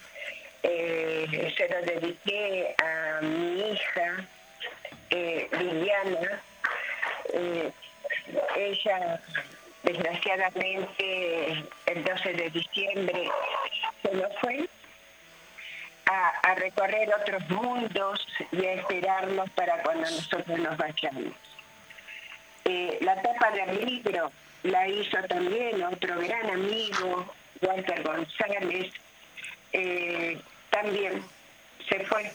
Eh, 0.62 1.54
se 1.56 1.68
lo 1.68 1.80
dediqué 1.82 2.74
a 2.82 3.20
mi 3.22 3.72
hija, 3.72 4.28
eh, 5.10 5.48
Liliana. 5.58 6.42
Ella 8.56 9.20
desgraciadamente 9.82 11.64
el 11.86 12.04
12 12.04 12.32
de 12.32 12.50
diciembre 12.50 13.30
se 14.02 14.12
nos 14.14 14.36
fue 14.40 14.68
a, 16.06 16.54
recorrer 16.54 17.10
otros 17.14 17.48
mundos 17.50 18.26
y 18.52 18.64
a 18.64 18.72
esperarnos 18.74 19.48
para 19.50 19.82
cuando 19.82 20.10
nosotros 20.10 20.58
nos 20.58 20.76
vayamos. 20.76 21.34
Eh, 22.64 22.98
la 23.02 23.20
tapa 23.20 23.50
del 23.50 23.84
libro 23.84 24.32
la 24.62 24.88
hizo 24.88 25.18
también 25.28 25.82
otro 25.82 26.18
gran 26.18 26.50
amigo, 26.50 27.32
Walter 27.60 28.02
González, 28.02 28.92
eh, 29.72 30.40
también 30.70 31.22
se 31.88 32.00
fue 32.06 32.32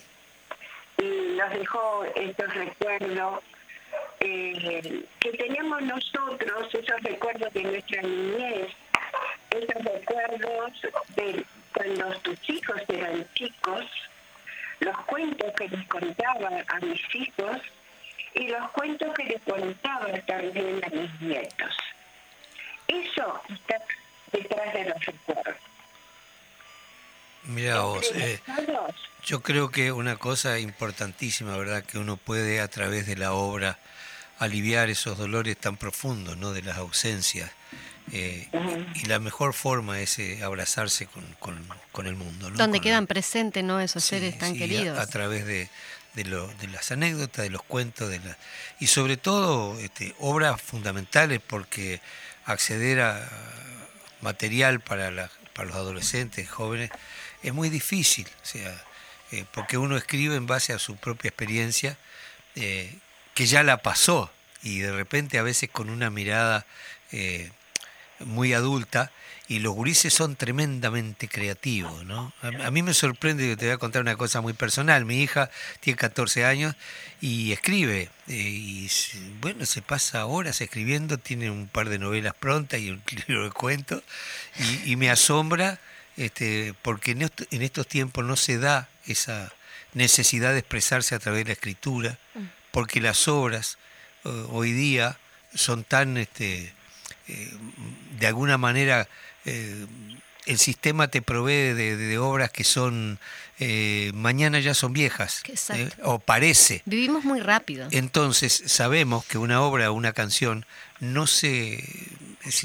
y 0.99 1.36
nos 1.36 1.49
dejó 1.51 2.06
estos 2.15 2.53
recuerdos 2.53 3.43
eh, 4.25 5.03
que 5.19 5.31
tenemos 5.31 5.81
nosotros, 5.81 6.73
esos 6.73 7.01
recuerdos 7.01 7.53
de 7.53 7.63
nuestra 7.63 8.01
niñez, 8.01 8.69
esos 9.49 9.83
recuerdos 9.83 10.71
de 11.15 11.45
cuando 11.73 12.09
tus 12.19 12.49
hijos 12.49 12.81
eran 12.88 13.27
chicos, 13.33 13.86
los 14.79 14.97
cuentos 15.05 15.53
que 15.57 15.67
les 15.67 15.88
contaba 15.88 16.49
a 16.67 16.79
mis 16.79 17.01
hijos 17.15 17.57
y 18.36 18.47
los 18.47 18.71
cuentos 18.71 19.13
que 19.13 19.25
les 19.25 19.41
contaba 19.41 20.12
también 20.25 20.81
a 20.86 20.89
mis 20.89 21.21
nietos. 21.21 21.75
Eso 22.88 23.41
está 23.49 23.81
detrás 24.31 24.73
de 24.73 24.86
los 24.86 25.05
recuerdos. 25.05 25.55
Mira 27.43 27.81
vos, 27.81 28.09
eh, 28.15 28.39
yo 29.25 29.41
creo 29.41 29.69
que 29.69 29.91
una 29.91 30.15
cosa 30.15 30.59
importantísima, 30.59 31.57
¿verdad? 31.57 31.83
Que 31.83 31.97
uno 31.97 32.15
puede 32.15 32.62
a 32.62 32.69
través 32.69 33.05
de 33.05 33.17
la 33.17 33.33
obra 33.33 33.77
aliviar 34.43 34.89
esos 34.89 35.17
dolores 35.17 35.58
tan 35.58 35.77
profundos, 35.77 36.38
¿no? 36.38 36.51
De 36.53 36.62
las 36.62 36.77
ausencias. 36.77 37.51
Eh, 38.12 38.49
y 38.95 39.06
la 39.06 39.19
mejor 39.19 39.53
forma 39.53 39.99
es 40.01 40.19
eh, 40.19 40.43
abrazarse 40.43 41.08
con, 41.39 42.06
el 42.06 42.15
mundo. 42.15 42.49
¿no? 42.49 42.58
Donde 42.58 42.82
quedan 42.82 43.08
presentes 43.08 43.63
¿no? 43.63 43.79
esos 43.79 44.03
seres 44.03 44.38
tan 44.38 44.56
queridos. 44.56 44.99
A, 44.99 45.08
través 45.08 45.45
de, 45.45 45.69
de, 46.13 46.25
las 46.67 46.91
anécdotas, 46.91 47.43
de 47.43 47.49
los 47.49 47.63
cuentos, 47.63 48.10
de 48.10 48.19
la, 48.19 48.38
y 48.79 48.88
sobre 48.88 49.17
todo 49.17 49.79
este, 49.79 50.13
obras 50.19 50.62
fundamentales 50.62 51.39
porque 51.45 52.01
acceder 52.45 52.99
a 52.99 53.29
material 54.21 54.82
para, 54.82 55.29
para 55.53 55.67
los 55.67 55.75
adolescentes, 55.75 56.49
jóvenes, 56.49 56.91
es 57.41 57.53
muy 57.53 57.69
difícil, 57.69 58.27
o 58.41 58.45
sea, 58.45 58.84
eh, 59.32 59.45
porque 59.53 59.77
uno 59.77 59.97
escribe 59.97 60.36
en 60.36 60.45
base 60.45 60.73
a 60.73 60.79
su 60.79 60.95
propia 60.97 61.29
experiencia 61.29 61.97
que 63.34 63.46
ya 63.46 63.63
la 63.63 63.82
pasó 63.82 64.32
y 64.62 64.80
de 64.80 64.91
repente 64.91 65.38
a 65.38 65.43
veces 65.43 65.69
con 65.69 65.89
una 65.89 66.10
mirada 66.10 66.65
eh, 67.12 67.52
muy 68.19 68.54
adulta 68.54 69.12
y 69.48 69.60
los 69.60 69.74
gurises 69.74 70.13
son 70.13 70.38
tremendamente 70.38 71.28
creativos, 71.28 72.06
¿no? 72.06 72.34
A, 72.41 72.72
mí 72.72 72.82
me 72.82 72.93
sorprende, 72.93 73.58
te 73.58 73.65
voy 73.65 73.74
a 73.74 73.78
contar 73.78 74.02
una 74.02 74.15
cosa 74.15 74.39
muy 74.39 74.54
personal, 74.54 75.04
mi 75.04 75.22
hija 75.22 75.52
tiene 75.82 75.98
14 75.98 76.46
años 76.46 76.76
y 77.19 77.52
escribe, 77.52 78.10
eh, 78.30 78.34
y 78.34 78.89
bueno, 79.41 79.65
se 79.65 79.82
pasa 79.82 80.26
horas 80.26 80.62
escribiendo, 80.62 81.17
tiene 81.17 81.52
un 81.52 81.67
par 81.67 81.89
de 81.89 82.00
novelas 82.00 82.34
prontas 82.36 82.80
y 82.80 82.91
un 82.91 83.02
libro 83.28 83.43
de 83.43 83.52
cuentos, 83.52 84.02
y, 84.86 84.96
me 84.96 85.10
asombra 85.10 85.80
este, 86.15 86.74
porque 86.82 87.12
en, 87.12 87.62
estos 87.62 87.88
tiempos 87.88 88.24
no 88.24 88.38
se 88.38 88.58
da 88.58 88.88
esa 89.06 89.52
necesidad 89.93 90.54
de 90.54 90.60
expresarse 90.60 91.15
a 91.15 91.19
través 91.19 91.43
de 91.43 91.50
la 91.50 91.54
escritura, 91.54 92.17
mm 92.34 92.62
porque 92.73 92.99
las 92.99 93.27
obras 93.27 93.77
eh, 94.25 94.45
hoy 94.49 94.71
día 94.71 95.19
son 95.53 95.83
tan, 95.83 96.17
este, 96.17 96.73
eh, 97.27 97.53
de 98.17 98.27
alguna 98.27 98.57
manera, 98.57 99.07
eh, 99.45 99.86
el 100.47 100.57
sistema 100.57 101.07
te 101.07 101.21
provee 101.21 101.73
de, 101.73 102.17
obras 102.17 102.51
que 102.51 102.63
son, 102.63 103.19
mañana 104.13 104.59
ya 104.59 104.73
son 104.73 104.91
viejas, 104.91 105.43
o 106.01 106.19
parece. 106.19 106.81
Vivimos 106.86 107.23
muy 107.23 107.39
rápido. 107.39 107.88
Entonces 107.91 108.63
sabemos 108.65 109.23
que 109.23 109.38
una 109.38 109.62
obra 109.62 109.89
o 109.89 109.93
una 109.93 110.12
canción 110.12 110.65
no 110.99 111.27
se, 111.27 111.81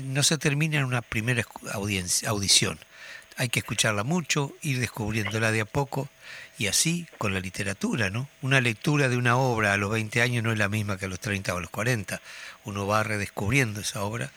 no 0.02 0.24
se 0.24 0.38
termina 0.38 0.78
en 0.78 0.86
una 0.86 1.02
primera 1.02 1.44
audición. 2.24 2.80
Hay 3.36 3.48
que 3.48 3.60
escucharla 3.60 4.02
mucho, 4.02 4.54
ir 4.62 4.80
descubriéndola 4.80 5.52
de 5.52 5.60
a 5.60 5.66
poco 5.66 6.08
y 6.58 6.66
así 6.66 7.06
con 7.18 7.32
la 7.32 7.40
literatura, 7.40 8.10
¿no? 8.10 8.28
Una 8.42 8.60
lectura 8.60 9.08
de 9.08 9.16
una 9.16 9.36
obra 9.36 9.72
a 9.72 9.76
los 9.76 9.90
20 9.92 10.20
años 10.20 10.42
no 10.42 10.50
es 10.52 10.58
la 10.58 10.68
misma 10.68 10.98
que 10.98 11.04
a 11.04 11.08
los 11.08 11.20
30 11.20 11.54
o 11.54 11.58
a 11.58 11.60
los 11.60 11.70
40. 11.70 12.20
Uno 12.64 12.86
va 12.86 13.04
redescubriendo 13.04 13.80
esa 13.80 14.02
obra 14.02 14.30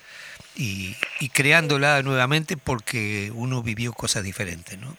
y, 0.56 0.96
creándola 1.34 2.04
nuevamente 2.04 2.58
porque 2.58 3.32
uno 3.34 3.64
vivió 3.64 3.92
cosas 3.94 4.24
diferentes, 4.24 4.78
¿no? 4.78 4.96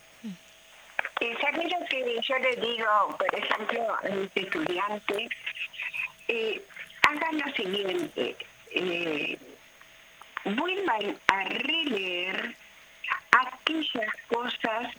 ¿Sabes 1.40 1.70
lo 1.70 1.87
que 1.88 2.20
yo 2.20 2.38
le 2.38 2.56
digo, 2.56 3.16
por 3.16 3.35
ejemplo, 3.35 3.94
a 3.94 4.08
mis 4.08 4.30
estudiantes? 4.35 5.28
Eh, 6.26 6.61
hagan 7.02 7.38
lo 7.38 7.54
siguiente, 7.54 8.37
eh, 8.72 9.38
vuelvan 10.44 11.16
a 11.28 11.44
releer 11.44 12.56
aquellas 13.30 14.11
cosas 14.28 14.92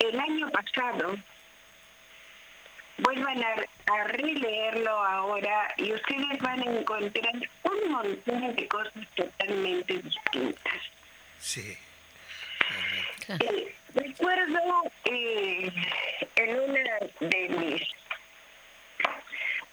del 0.00 0.18
año 0.18 0.50
pasado, 0.80 1.16
vuelvan 2.98 3.42
a, 3.42 3.92
a 3.92 4.04
releerlo 4.04 4.90
ahora 4.90 5.74
y 5.76 5.92
ustedes 5.92 6.38
van 6.40 6.60
a 6.60 6.78
encontrar 6.78 7.34
un 7.62 7.92
montón 7.92 8.56
de 8.56 8.68
cosas 8.68 8.92
totalmente 9.14 9.94
distintas. 9.94 10.82
Sí. 11.38 11.76
Eh, 13.28 13.74
recuerdo 13.94 14.60
eh, 15.04 15.72
en 16.36 16.60
una 16.60 16.98
de 17.20 17.48
mis 17.48 17.82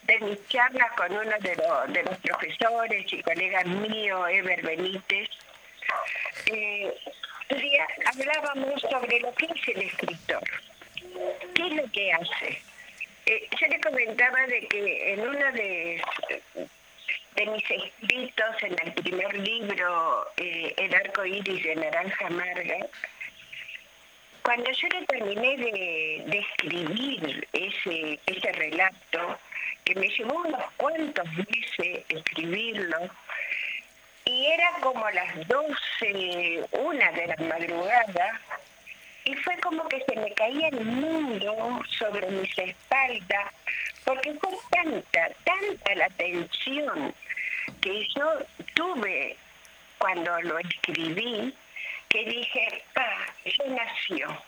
de 0.02 0.20
mis 0.20 0.48
charlas 0.48 0.90
con 0.92 1.12
uno 1.12 1.36
de, 1.40 1.54
los 1.56 1.92
de 1.92 2.02
los 2.02 2.16
profesores 2.18 3.12
y 3.12 3.22
colegas 3.22 3.66
míos, 3.66 4.26
Ever 4.30 4.62
Benítez, 4.62 5.28
eh, 6.46 6.94
hablábamos 8.06 8.80
sobre 8.80 9.20
lo 9.20 9.34
que 9.34 9.46
es 9.46 9.68
el 9.68 9.82
escritor. 9.82 10.42
¿Qué 11.54 11.66
es 11.66 11.72
lo 11.74 11.90
que 11.92 12.12
hace? 12.12 12.62
Eh, 13.26 13.48
yo 13.60 13.66
le 13.66 13.80
comentaba 13.80 14.46
de 14.46 14.66
que 14.68 15.12
en 15.12 15.20
uno 15.20 15.52
de, 15.52 16.02
de 17.36 17.46
mis 17.46 17.70
escritos, 17.70 18.62
en 18.62 18.76
el 18.84 18.92
primer 18.94 19.34
libro, 19.38 20.26
eh, 20.36 20.74
El 20.76 20.94
arco 20.94 21.24
iris 21.24 21.62
de 21.62 21.76
Naranja 21.76 22.26
Amarga, 22.26 22.86
cuando 24.42 24.70
yo 24.72 24.88
le 24.88 25.06
terminé 25.06 25.56
de, 25.58 26.38
escribir 26.38 27.46
ese, 27.52 28.18
ese 28.26 28.52
relato, 28.52 29.38
que 29.84 29.94
me 29.94 30.08
llevó 30.08 30.36
unos 30.36 30.64
cuantos 30.76 31.26
meses 31.32 32.04
escribirlo, 32.08 33.10
y 34.24 34.46
era 34.46 34.70
como 34.80 35.08
las 35.10 35.48
12, 35.48 36.64
una 36.72 37.12
de 37.12 37.26
la 37.26 37.36
madrugada, 37.36 38.40
y 39.30 39.34
fue 39.36 39.56
como 39.58 39.86
que 39.88 40.02
se 40.08 40.16
me 40.20 40.32
caía 40.34 40.68
el 40.68 40.84
mundo 40.84 41.82
sobre 41.98 42.30
mis 42.30 42.56
espaldas, 42.58 43.52
porque 44.04 44.32
fue 44.40 44.50
tanta, 44.70 45.28
tanta 45.44 45.94
la 45.94 46.08
tensión 46.10 47.14
que 47.80 48.06
yo 48.16 48.32
tuve 48.74 49.36
cuando 49.98 50.40
lo 50.42 50.58
escribí, 50.58 51.54
que 52.08 52.24
dije, 52.24 52.84
pa, 52.94 53.04
ya 53.44 53.64
nació. 53.74 54.42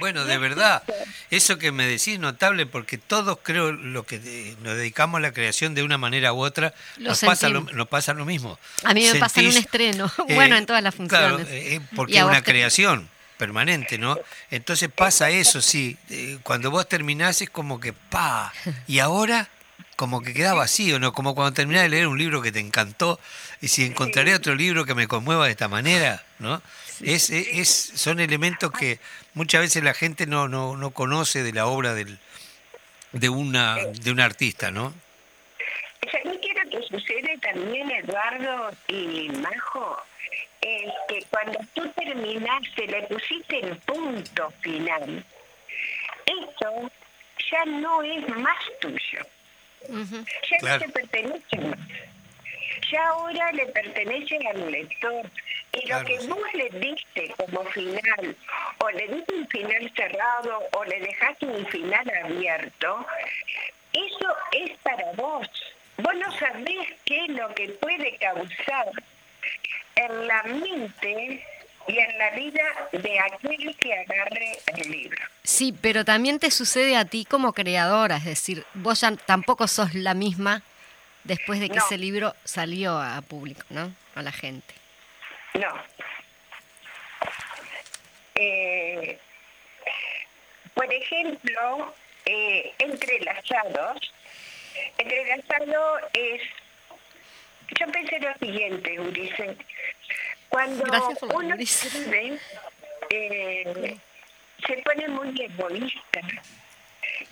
Bueno, 0.00 0.24
de 0.26 0.38
verdad, 0.38 0.82
eso 1.30 1.58
que 1.58 1.72
me 1.72 1.86
decís 1.86 2.18
notable 2.20 2.66
porque 2.66 2.98
todos 2.98 3.38
creo 3.42 3.72
lo 3.72 4.04
que 4.04 4.18
de- 4.18 4.54
nos 4.60 4.76
dedicamos 4.76 5.18
a 5.18 5.22
la 5.22 5.32
creación 5.32 5.74
de 5.74 5.82
una 5.82 5.98
manera 5.98 6.32
u 6.32 6.40
otra 6.44 6.72
Lo 6.98 7.10
nos 7.10 7.20
pasa 7.20 7.48
lo, 7.48 7.62
nos 7.62 7.88
pasa 7.88 8.14
lo 8.14 8.24
mismo. 8.24 8.58
A 8.84 8.94
mí 8.94 9.04
me 9.10 9.18
pasa 9.18 9.40
en 9.40 9.46
un 9.46 9.52
Sentís, 9.52 9.64
estreno, 9.66 10.06
eh, 10.28 10.34
bueno, 10.34 10.56
en 10.56 10.66
todas 10.66 10.82
las 10.82 10.94
claro, 10.94 11.38
funciones. 11.38 11.48
eh, 11.50 11.74
Y 11.74 11.96
porque 11.96 12.18
es 12.18 12.22
una 12.22 12.42
te- 12.42 12.50
creación 12.50 13.08
permanente, 13.38 13.96
¿no? 13.96 14.18
Entonces 14.50 14.90
pasa 14.90 15.30
eso, 15.30 15.62
sí. 15.62 15.96
eh, 16.10 16.38
cuando 16.42 16.70
vos 16.70 16.86
terminás 16.88 17.40
es 17.40 17.48
como 17.48 17.80
que 17.80 17.92
pa, 17.94 18.52
y 18.86 18.98
ahora 18.98 19.48
como 19.96 20.22
que 20.22 20.34
queda 20.34 20.54
vacío, 20.54 20.98
¿no? 20.98 21.12
Como 21.12 21.34
cuando 21.34 21.54
terminás 21.54 21.82
de 21.82 21.88
leer 21.88 22.06
un 22.06 22.18
libro 22.18 22.42
que 22.42 22.52
te 22.52 22.60
encantó 22.60 23.18
y 23.60 23.68
si 23.68 23.84
encontraré 23.84 24.34
otro 24.34 24.54
libro 24.54 24.84
que 24.84 24.94
me 24.94 25.08
conmueva 25.08 25.46
de 25.46 25.52
esta 25.52 25.68
manera, 25.68 26.24
¿no? 26.38 26.62
Es, 27.02 27.30
es, 27.30 27.68
son 27.94 28.20
elementos 28.20 28.70
que 28.72 29.00
muchas 29.34 29.60
veces 29.62 29.82
la 29.82 29.94
gente 29.94 30.26
no, 30.26 30.48
no, 30.48 30.76
no 30.76 30.90
conoce 30.90 31.42
de 31.42 31.52
la 31.52 31.66
obra 31.66 31.94
del, 31.94 32.18
de, 33.12 33.28
una, 33.28 33.76
de 33.76 34.10
un 34.10 34.20
artista, 34.20 34.70
¿no? 34.70 34.94
¿Sabés 36.12 36.38
qué 36.42 36.54
que 36.70 36.82
sucede 36.82 37.38
también, 37.38 37.90
Eduardo 37.90 38.70
y 38.88 39.30
Majo? 39.30 39.96
Es 40.60 40.92
que 41.08 41.22
cuando 41.30 41.58
tú 41.74 41.88
terminaste, 41.90 42.86
le 42.86 43.02
pusiste 43.04 43.60
el 43.60 43.76
punto 43.78 44.50
final, 44.60 45.24
eso 46.26 46.90
ya 47.50 47.64
no 47.66 48.02
es 48.02 48.28
más 48.36 48.58
tuyo, 48.80 49.20
ya 49.88 50.58
Claro. 50.58 50.86
no 50.86 50.92
te 50.92 50.92
pertenece 51.00 51.58
más. 51.60 51.78
Ya 52.90 53.06
ahora 53.08 53.52
le 53.52 53.66
pertenece 53.66 54.38
al 54.48 54.70
lector. 54.72 55.30
Y 55.72 55.82
Claro, 55.82 56.00
lo 56.02 56.06
que 56.08 56.20
sí. 56.20 56.26
vos 56.28 56.54
le 56.54 56.70
diste 56.80 57.34
como 57.36 57.62
final, 57.66 58.36
o 58.78 58.90
le 58.90 59.08
diste 59.08 59.34
un 59.34 59.46
final 59.48 59.92
cerrado, 59.94 60.68
o 60.72 60.84
le 60.84 61.00
dejaste 61.00 61.46
un 61.46 61.66
final 61.66 62.10
abierto, 62.24 63.06
eso 63.92 64.34
es 64.52 64.70
para 64.82 65.12
vos. 65.12 65.46
Vos 65.98 66.14
no 66.14 66.32
sabés 66.38 66.88
qué 67.04 67.24
es 67.24 67.28
lo 67.30 67.54
que 67.54 67.68
puede 67.70 68.16
causar 68.18 68.86
en 70.04 70.26
la 70.26 70.42
mente 70.44 71.44
y 71.86 71.98
en 71.98 72.18
la 72.18 72.30
vida 72.30 72.62
de 72.92 73.18
aquel 73.20 73.76
que 73.76 73.94
agarre 73.94 74.58
el 74.76 74.90
libro. 74.90 75.18
Sí, 75.42 75.72
pero 75.80 76.04
también 76.04 76.38
te 76.38 76.50
sucede 76.50 76.96
a 76.96 77.04
ti 77.04 77.24
como 77.24 77.52
creadora, 77.52 78.16
es 78.16 78.24
decir, 78.24 78.64
vos 78.74 79.00
ya 79.00 79.16
tampoco 79.16 79.66
sos 79.68 79.94
la 79.94 80.14
misma 80.14 80.62
después 81.24 81.60
de 81.60 81.68
que 81.68 81.76
No. 81.76 81.84
ese 81.84 81.96
libro 81.98 82.34
salió 82.44 82.98
a 82.98 83.20
público, 83.22 83.62
¿no? 83.70 83.94
A 84.14 84.22
la 84.22 84.32
gente. 84.32 84.74
No. 85.54 85.68
Eh, 88.34 89.18
por 90.74 90.92
ejemplo, 90.92 91.94
eh, 92.26 92.72
entrelazados. 92.78 94.12
Entrelazado 94.98 95.98
es... 96.12 96.40
Yo 97.78 97.86
pensé 97.92 98.18
lo 98.20 98.34
siguiente, 98.38 99.00
Ulises. 99.00 99.56
Cuando 100.48 100.84
Gracias 100.84 101.22
uno 101.22 101.54
escribe, 101.54 102.38
eh, 103.10 103.96
se 104.66 104.76
pone 104.78 105.08
muy 105.08 105.40
egoísta, 105.40 106.20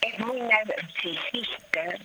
es 0.02 0.18
muy 0.18 0.40
narcisista 0.40 1.98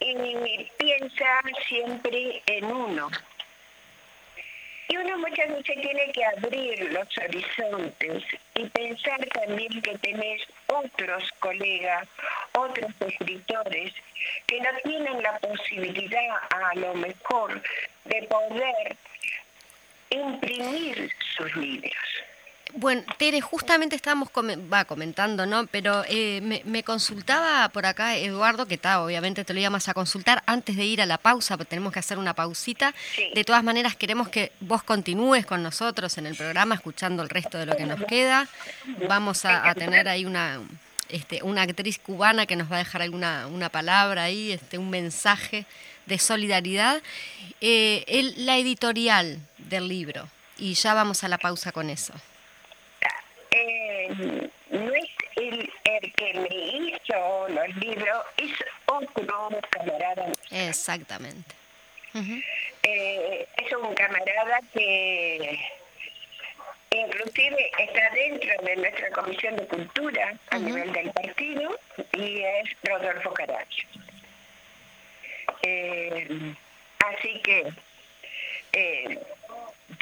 y 0.00 0.70
piensa 0.78 1.42
siempre 1.68 2.42
en 2.46 2.64
uno. 2.64 3.10
Y 4.90 4.96
uno 4.96 5.18
muchas 5.18 5.48
veces 5.48 5.80
tiene 5.82 6.10
que 6.10 6.24
abrir 6.24 6.92
los 6.92 7.06
horizontes 7.18 8.24
y 8.56 8.68
pensar 8.70 9.24
también 9.26 9.80
que 9.82 9.96
tenés 9.98 10.42
otros 10.66 11.22
colegas, 11.38 12.08
otros 12.58 12.90
escritores 12.98 13.92
que 14.48 14.60
no 14.60 14.70
tienen 14.82 15.22
la 15.22 15.38
posibilidad 15.38 16.36
a 16.50 16.74
lo 16.74 16.94
mejor 16.94 17.62
de 18.04 18.22
poder 18.24 18.96
imprimir 20.10 21.08
sus 21.36 21.54
libros. 21.54 21.94
Bueno, 22.74 23.02
Tere, 23.18 23.40
justamente 23.40 23.96
estábamos 23.96 24.28
comen- 24.30 24.72
va, 24.72 24.84
comentando, 24.84 25.44
¿no? 25.46 25.66
Pero 25.66 26.04
eh, 26.08 26.40
me, 26.42 26.62
me 26.64 26.82
consultaba 26.82 27.68
por 27.70 27.84
acá 27.86 28.16
Eduardo, 28.16 28.66
que 28.66 28.74
está, 28.74 29.02
obviamente 29.02 29.44
te 29.44 29.52
lo 29.54 29.60
íbamos 29.60 29.88
a 29.88 29.94
consultar 29.94 30.42
antes 30.46 30.76
de 30.76 30.84
ir 30.84 31.02
a 31.02 31.06
la 31.06 31.18
pausa, 31.18 31.56
porque 31.56 31.70
tenemos 31.70 31.92
que 31.92 31.98
hacer 31.98 32.18
una 32.18 32.34
pausita. 32.34 32.94
Sí. 33.16 33.30
De 33.34 33.44
todas 33.44 33.64
maneras, 33.64 33.96
queremos 33.96 34.28
que 34.28 34.52
vos 34.60 34.82
continúes 34.82 35.46
con 35.46 35.62
nosotros 35.62 36.16
en 36.18 36.26
el 36.26 36.36
programa, 36.36 36.74
escuchando 36.74 37.22
el 37.22 37.28
resto 37.28 37.58
de 37.58 37.66
lo 37.66 37.76
que 37.76 37.86
nos 37.86 38.02
queda. 38.04 38.48
Vamos 39.08 39.44
a, 39.44 39.68
a 39.68 39.74
tener 39.74 40.08
ahí 40.08 40.24
una, 40.24 40.60
este, 41.08 41.42
una 41.42 41.62
actriz 41.62 41.98
cubana 41.98 42.46
que 42.46 42.56
nos 42.56 42.70
va 42.70 42.76
a 42.76 42.78
dejar 42.80 43.02
alguna 43.02 43.46
una 43.48 43.68
palabra 43.68 44.24
ahí, 44.24 44.52
este, 44.52 44.78
un 44.78 44.90
mensaje 44.90 45.66
de 46.06 46.18
solidaridad. 46.18 47.02
Eh, 47.60 48.04
el- 48.06 48.46
la 48.46 48.56
editorial 48.58 49.38
del 49.58 49.88
libro, 49.88 50.28
y 50.58 50.74
ya 50.74 50.94
vamos 50.94 51.24
a 51.24 51.28
la 51.28 51.38
pausa 51.38 51.72
con 51.72 51.90
eso. 51.90 52.12
Eh, 53.62 54.48
no 54.70 54.94
es 54.94 55.10
el, 55.36 55.72
el 55.84 56.12
que 56.14 56.34
me 56.34 56.48
hizo 56.48 57.48
los 57.48 57.76
libros, 57.76 58.24
es 58.38 58.52
otro 58.86 59.60
camarada. 59.70 60.32
Exactamente. 60.50 61.54
Eh, 62.82 63.46
es 63.56 63.72
un 63.72 63.94
camarada 63.94 64.60
que 64.72 65.60
inclusive 66.90 67.70
está 67.78 68.10
dentro 68.10 68.62
de 68.64 68.76
nuestra 68.76 69.10
Comisión 69.10 69.56
de 69.56 69.66
Cultura 69.66 70.34
a 70.50 70.58
nivel 70.58 70.92
del 70.92 71.10
partido 71.12 71.78
y 72.12 72.40
es 72.40 72.76
Rodolfo 72.82 73.32
Caracho. 73.34 73.86
Eh, 75.62 76.54
así 76.98 77.40
que 77.42 77.72
eh, 78.72 79.18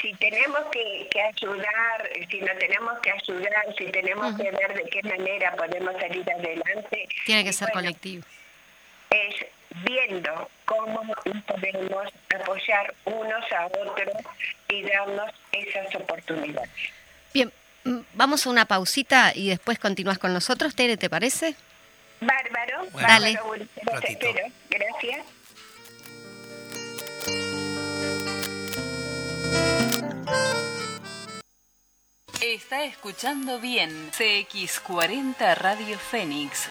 si 0.01 0.13
tenemos 0.15 0.61
que, 0.73 1.09
que 1.11 1.21
ayudar, 1.23 2.11
si 2.31 2.41
no 2.41 2.53
tenemos 2.59 2.99
que 3.01 3.11
ayudar, 3.13 3.75
si 3.77 3.85
tenemos 3.87 4.37
que 4.37 4.51
ver 4.51 4.75
de 4.75 4.85
qué 4.91 5.03
manera 5.03 5.55
podemos 5.57 5.93
salir 6.01 6.31
adelante, 6.31 7.09
Tiene 7.27 7.45
que 7.45 7.53
ser 7.53 7.69
bueno, 7.73 7.89
colectivo. 7.89 8.25
es 9.11 9.47
viendo 9.85 10.51
cómo 10.65 11.01
podemos 11.47 12.09
apoyar 12.41 12.95
unos 13.05 13.53
a 13.53 13.67
otros 13.67 14.09
y 14.69 14.83
darnos 14.83 15.31
esas 15.53 15.95
oportunidades. 15.95 16.71
Bien, 17.35 17.53
mm, 17.85 17.99
vamos 18.15 18.47
a 18.47 18.51
una 18.51 18.65
pausita 18.67 19.33
y 19.35 19.49
después 19.51 19.79
continúas 19.79 20.19
con 20.19 20.33
nosotros, 20.33 20.75
Tere, 20.75 20.97
¿te 20.97 21.09
parece? 21.11 21.55
Bárbaro, 22.21 22.87
Bueno, 22.93 23.09
Dale. 23.09 23.35
bárbaro, 23.35 23.65
te 23.75 23.85
ratito. 23.85 24.27
espero. 24.29 24.49
Gracias. 24.71 25.27
Está 32.69 32.85
escuchando 32.85 33.59
bien 33.61 34.13
CX40 34.13 35.57
Radio 35.57 35.99
Fénix. 35.99 36.69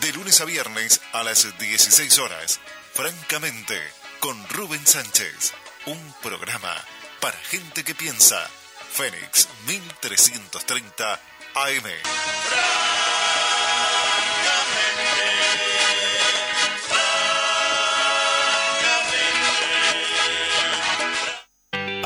De 0.00 0.12
lunes 0.14 0.40
a 0.40 0.46
viernes 0.46 1.02
a 1.12 1.22
las 1.22 1.58
16 1.58 2.18
horas, 2.20 2.58
francamente, 2.94 3.78
con 4.18 4.48
Rubén 4.48 4.86
Sánchez. 4.86 5.52
Un 5.84 6.14
programa 6.22 6.74
para 7.20 7.36
gente 7.36 7.84
que 7.84 7.94
piensa. 7.94 8.48
Fénix 8.92 9.46
1330 9.66 11.20
AM. 11.54 12.95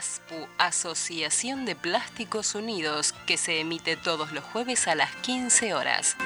ASPU, 0.00 0.48
Asociación 0.56 1.66
de 1.66 1.76
Plásticos 1.76 2.54
Unidos, 2.54 3.14
que 3.26 3.36
se 3.36 3.60
emite 3.60 3.98
todos 3.98 4.32
los 4.32 4.42
jueves 4.42 4.88
a 4.88 4.94
las 4.94 5.14
15 5.16 5.74
horas. 5.74 6.16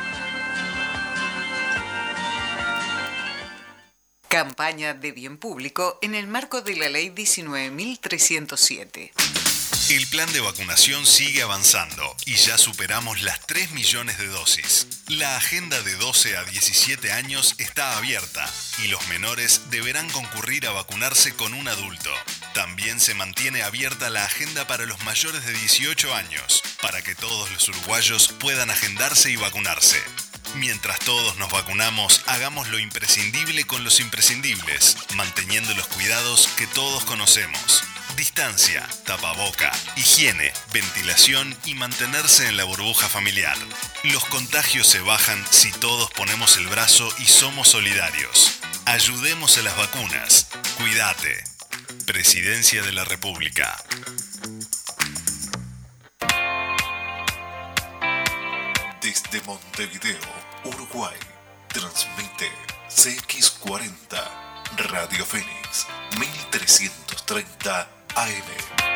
Campaña 4.28 4.94
de 4.94 5.10
bien 5.10 5.38
público 5.38 5.98
en 6.02 6.14
el 6.14 6.28
marco 6.28 6.62
de 6.62 6.76
la 6.76 6.88
Ley 6.88 7.10
19.307. 7.10 9.10
El 9.90 10.06
plan 10.06 10.32
de 10.32 10.40
vacunación 10.40 11.04
sigue 11.04 11.42
avanzando 11.42 12.16
y 12.24 12.36
ya 12.36 12.56
superamos 12.56 13.20
las 13.20 13.46
3 13.46 13.72
millones 13.72 14.16
de 14.16 14.28
dosis. 14.28 14.86
La 15.08 15.36
agenda 15.36 15.82
de 15.82 15.94
12 15.96 16.38
a 16.38 16.44
17 16.44 17.12
años 17.12 17.54
está 17.58 17.98
abierta 17.98 18.50
y 18.82 18.88
los 18.88 19.06
menores 19.08 19.60
deberán 19.70 20.08
concurrir 20.08 20.66
a 20.66 20.70
vacunarse 20.70 21.34
con 21.34 21.52
un 21.52 21.68
adulto. 21.68 22.10
También 22.54 22.98
se 22.98 23.12
mantiene 23.12 23.62
abierta 23.62 24.08
la 24.08 24.24
agenda 24.24 24.66
para 24.66 24.86
los 24.86 25.04
mayores 25.04 25.44
de 25.44 25.52
18 25.52 26.14
años, 26.14 26.62
para 26.80 27.02
que 27.02 27.14
todos 27.14 27.50
los 27.52 27.68
uruguayos 27.68 28.28
puedan 28.40 28.70
agendarse 28.70 29.30
y 29.30 29.36
vacunarse. 29.36 30.02
Mientras 30.54 30.98
todos 31.00 31.36
nos 31.36 31.52
vacunamos, 31.52 32.22
hagamos 32.26 32.68
lo 32.68 32.78
imprescindible 32.78 33.64
con 33.64 33.84
los 33.84 34.00
imprescindibles, 34.00 34.96
manteniendo 35.14 35.74
los 35.74 35.88
cuidados 35.88 36.48
que 36.56 36.66
todos 36.68 37.04
conocemos. 37.04 37.84
Distancia, 38.16 38.88
tapaboca, 39.04 39.72
higiene, 39.96 40.52
ventilación 40.72 41.56
y 41.64 41.74
mantenerse 41.74 42.48
en 42.48 42.56
la 42.56 42.64
burbuja 42.64 43.08
familiar. 43.08 43.56
Los 44.04 44.24
contagios 44.26 44.86
se 44.86 45.00
bajan 45.00 45.44
si 45.50 45.72
todos 45.72 46.10
ponemos 46.12 46.56
el 46.56 46.68
brazo 46.68 47.12
y 47.18 47.24
somos 47.24 47.68
solidarios. 47.68 48.60
Ayudemos 48.86 49.58
a 49.58 49.62
las 49.62 49.76
vacunas. 49.76 50.48
Cuídate. 50.76 51.42
Presidencia 52.06 52.82
de 52.82 52.92
la 52.92 53.04
República. 53.04 53.76
Desde 59.02 59.40
Montevideo, 59.42 60.20
Uruguay, 60.64 61.16
transmite 61.68 62.50
CX40 62.88 64.44
Radio 64.76 65.24
Fénix 65.24 65.86
1330 66.18 67.93
AM. 68.16 68.93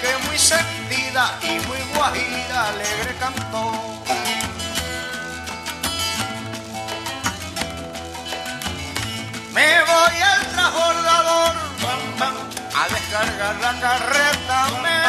Que 0.00 0.16
muy 0.26 0.38
sentida 0.38 1.38
y 1.42 1.58
muy 1.66 1.78
guajira 1.94 2.68
alegre 2.68 3.16
cantó. 3.18 3.72
Me 9.52 9.80
voy 9.90 10.16
al 10.32 10.42
transbordador 10.52 11.54
a 12.76 12.88
descargar 12.88 13.54
la 13.56 13.80
carreta. 13.80 14.66
Me 14.82 15.00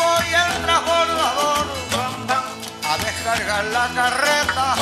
voy 0.00 0.34
al 0.34 0.52
transbordador 0.64 1.66
a 2.88 2.98
descargar 2.98 3.64
la 3.64 3.88
carreta 3.94 4.76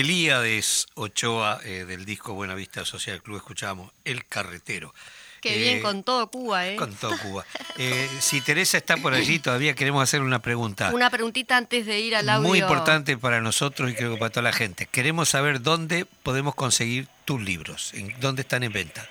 Elíades 0.00 0.88
Ochoa 0.94 1.60
eh, 1.64 1.84
del 1.84 2.04
disco 2.04 2.34
Buena 2.34 2.56
Vista 2.56 2.84
Social 2.84 3.22
Club 3.22 3.36
escuchamos 3.36 3.92
El 4.04 4.26
Carretero. 4.26 4.92
Qué 5.40 5.54
Eh, 5.54 5.58
bien 5.58 5.82
con 5.82 6.02
todo 6.02 6.28
Cuba, 6.30 6.66
¿eh? 6.66 6.74
Con 6.74 6.94
todo 6.94 7.16
Cuba. 7.18 7.44
Eh, 7.76 8.08
si 8.20 8.40
Teresa 8.40 8.76
está 8.76 8.96
por 8.96 9.14
allí, 9.14 9.40
todavía 9.40 9.74
queremos 9.74 10.00
hacer 10.00 10.20
una 10.20 10.40
pregunta. 10.40 10.92
Una 10.94 11.10
preguntita 11.10 11.56
antes 11.56 11.86
de 11.86 11.98
ir 11.98 12.14
al 12.14 12.28
audio. 12.28 12.48
Muy 12.48 12.60
importante 12.60 13.16
para 13.18 13.40
nosotros 13.40 13.90
y 13.90 13.94
creo 13.94 14.12
que 14.12 14.18
para 14.18 14.30
toda 14.30 14.42
la 14.42 14.52
gente. 14.52 14.86
Queremos 14.86 15.28
saber 15.28 15.60
dónde 15.60 16.06
podemos 16.22 16.54
conseguir 16.54 17.08
tus 17.24 17.42
libros, 17.42 17.92
en 17.94 18.14
dónde 18.20 18.42
están 18.42 18.62
en 18.62 18.72
venta. 18.72 19.08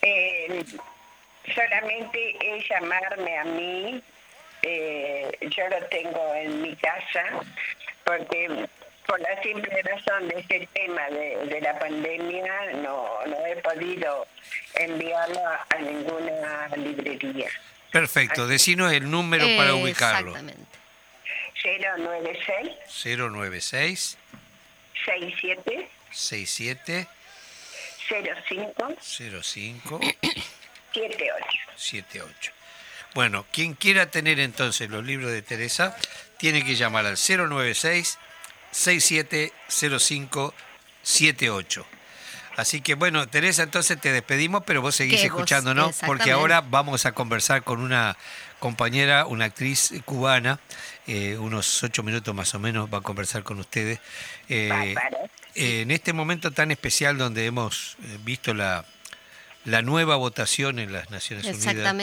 Eh, 0.00 0.64
solamente 1.54 2.36
es 2.40 2.64
llamarme 2.70 3.38
a 3.38 3.44
mí, 3.44 4.02
eh, 4.62 5.30
yo 5.42 5.68
lo 5.68 5.86
tengo 5.88 6.34
en 6.36 6.62
mi 6.62 6.74
casa, 6.76 7.24
porque 8.04 8.66
por 9.08 9.18
la 9.20 9.42
simple 9.42 9.82
razón 9.82 10.28
de 10.28 10.38
este 10.38 10.68
tema 10.74 11.08
de, 11.08 11.46
de 11.46 11.60
la 11.62 11.78
pandemia 11.78 12.72
no, 12.82 13.08
no 13.26 13.46
he 13.46 13.56
podido 13.56 14.26
enviarlo 14.74 15.40
a, 15.46 15.66
a 15.70 15.78
ninguna 15.78 16.68
librería. 16.76 17.48
Perfecto, 17.90 18.46
decinos 18.46 18.92
el 18.92 19.10
número 19.10 19.46
para 19.56 19.74
ubicarlo. 19.74 20.32
Exactamente. 20.32 20.78
096 21.64 22.70
096 23.16 24.18
67 25.06 25.88
67 26.10 27.08
05 28.46 28.96
05 29.42 30.00
78. 30.92 31.46
78. 31.76 32.52
Bueno, 33.14 33.46
quien 33.50 33.72
quiera 33.72 34.10
tener 34.10 34.38
entonces 34.38 34.90
los 34.90 35.02
libros 35.02 35.32
de 35.32 35.40
Teresa, 35.40 35.96
tiene 36.36 36.62
que 36.62 36.74
llamar 36.74 37.06
al 37.06 37.16
096 37.16 38.18
6705 38.78 40.54
78. 41.02 41.86
Así 42.56 42.80
que 42.80 42.94
bueno, 42.94 43.28
Teresa, 43.28 43.62
entonces 43.62 44.00
te 44.00 44.12
despedimos, 44.12 44.62
pero 44.66 44.82
vos 44.82 44.94
seguís 44.94 45.22
escuchándonos, 45.22 45.96
porque 46.06 46.32
ahora 46.32 46.60
vamos 46.60 47.06
a 47.06 47.12
conversar 47.12 47.62
con 47.62 47.80
una 47.80 48.16
compañera, 48.58 49.26
una 49.26 49.46
actriz 49.46 49.92
cubana, 50.04 50.60
eh, 51.06 51.36
unos 51.38 51.82
ocho 51.82 52.02
minutos 52.02 52.34
más 52.34 52.54
o 52.54 52.58
menos 52.58 52.92
va 52.92 52.98
a 52.98 53.00
conversar 53.00 53.42
con 53.44 53.58
ustedes. 53.60 54.00
Eh, 54.48 54.94
eh, 55.54 55.82
en 55.82 55.90
este 55.90 56.12
momento 56.12 56.50
tan 56.52 56.70
especial 56.70 57.16
donde 57.16 57.46
hemos 57.46 57.96
visto 58.24 58.54
la, 58.54 58.84
la 59.64 59.82
nueva 59.82 60.16
votación 60.16 60.78
en 60.78 60.92
las 60.92 61.10
Naciones 61.10 61.46
Unidas 61.46 61.94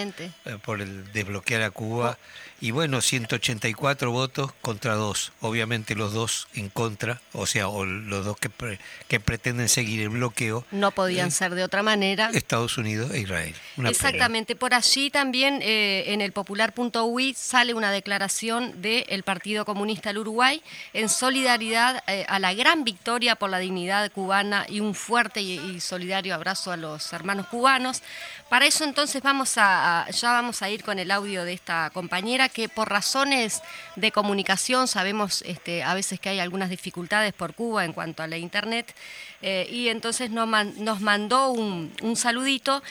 por 0.64 0.82
el 0.82 1.12
desbloquear 1.12 1.64
a 1.64 1.72
Cuba. 1.72 2.18
Y 2.62 2.72
bueno, 2.72 3.02
184 3.02 4.12
votos 4.12 4.52
contra 4.62 4.96
dos. 4.96 5.34
Obviamente 5.42 5.94
los 5.94 6.14
dos 6.14 6.48
en 6.56 6.70
contra, 6.70 7.22
o 7.34 7.46
sea, 7.46 7.68
o 7.68 7.86
los 7.86 8.26
dos 8.26 8.38
que, 8.38 8.50
pre- 8.50 8.80
que 9.08 9.20
pretenden 9.20 9.68
seguir 9.70 10.02
el 10.02 10.10
bloqueo, 10.10 10.66
No 10.72 10.92
podían 10.92 11.32
ser 11.32 11.54
de 11.54 11.64
otra 11.64 11.84
manera. 11.84 12.30
Estados 12.34 12.78
Unidos 12.78 13.12
e 13.12 13.20
Israel. 13.20 13.54
Una 13.78 13.90
pena. 13.90 13.90
Exactamente, 13.90 14.56
por 14.56 14.74
allí 14.74 15.10
también 15.10 15.60
eh, 15.62 16.06
en 16.08 16.22
el 16.22 16.32
popular.ui 16.32 17.34
sale 17.34 17.74
una 17.74 17.92
declaración 17.92 18.82
del 18.82 19.24
Partido 19.24 19.66
Comunista 19.66 20.10
del 20.10 20.20
Uruguay 20.20 20.62
en 20.94 21.10
solidaridad 21.10 22.04
eh, 22.08 22.26
a 22.30 22.40
la 22.40 22.54
gran 22.54 22.84
victoria 22.84 23.36
por 23.36 23.50
la 23.50 23.60
dignidad 23.60 24.12
cubana 24.12 24.66
y 24.70 24.80
un 24.80 24.96
fuerte 24.96 25.42
y, 25.42 25.60
y 25.60 25.80
solidario 25.82 26.34
abrazo 26.34 26.72
a 26.72 26.78
los 26.78 27.12
hermanos 27.14 27.48
cubanos. 27.48 28.02
Para 28.50 28.66
eso 28.66 28.84
entonces 28.86 29.22
vamos 29.22 29.58
a, 29.58 30.04
a- 30.06 30.10
ya 30.10 30.32
vamos 30.32 30.62
a 30.62 30.70
ir 30.70 30.84
con 30.84 31.00
el 31.00 31.12
audio 31.12 31.44
de 31.44 31.54
esta 31.54 31.90
compañera 31.94 32.45
que 32.50 32.70
por 32.70 32.90
razones 32.90 33.62
de 33.96 34.12
comunicación 34.12 34.88
sabemos 34.88 35.42
este, 35.46 35.84
a 35.84 35.94
veces 35.94 36.20
que 36.20 36.30
hay 36.30 36.40
algunas 36.40 36.70
dificultades 36.70 37.34
por 37.34 37.54
Cuba 37.54 37.86
en 37.86 37.94
cuanto 37.94 38.24
a 38.24 38.28
la 38.28 38.38
internet 38.38 38.94
eh, 39.42 39.68
y 39.72 39.90
entonces 39.90 40.30
nos, 40.32 40.48
man- 40.48 40.74
nos 40.78 41.02
mandó 41.02 41.52
un, 41.52 41.94
un 42.02 42.16
saludito. 42.16 42.82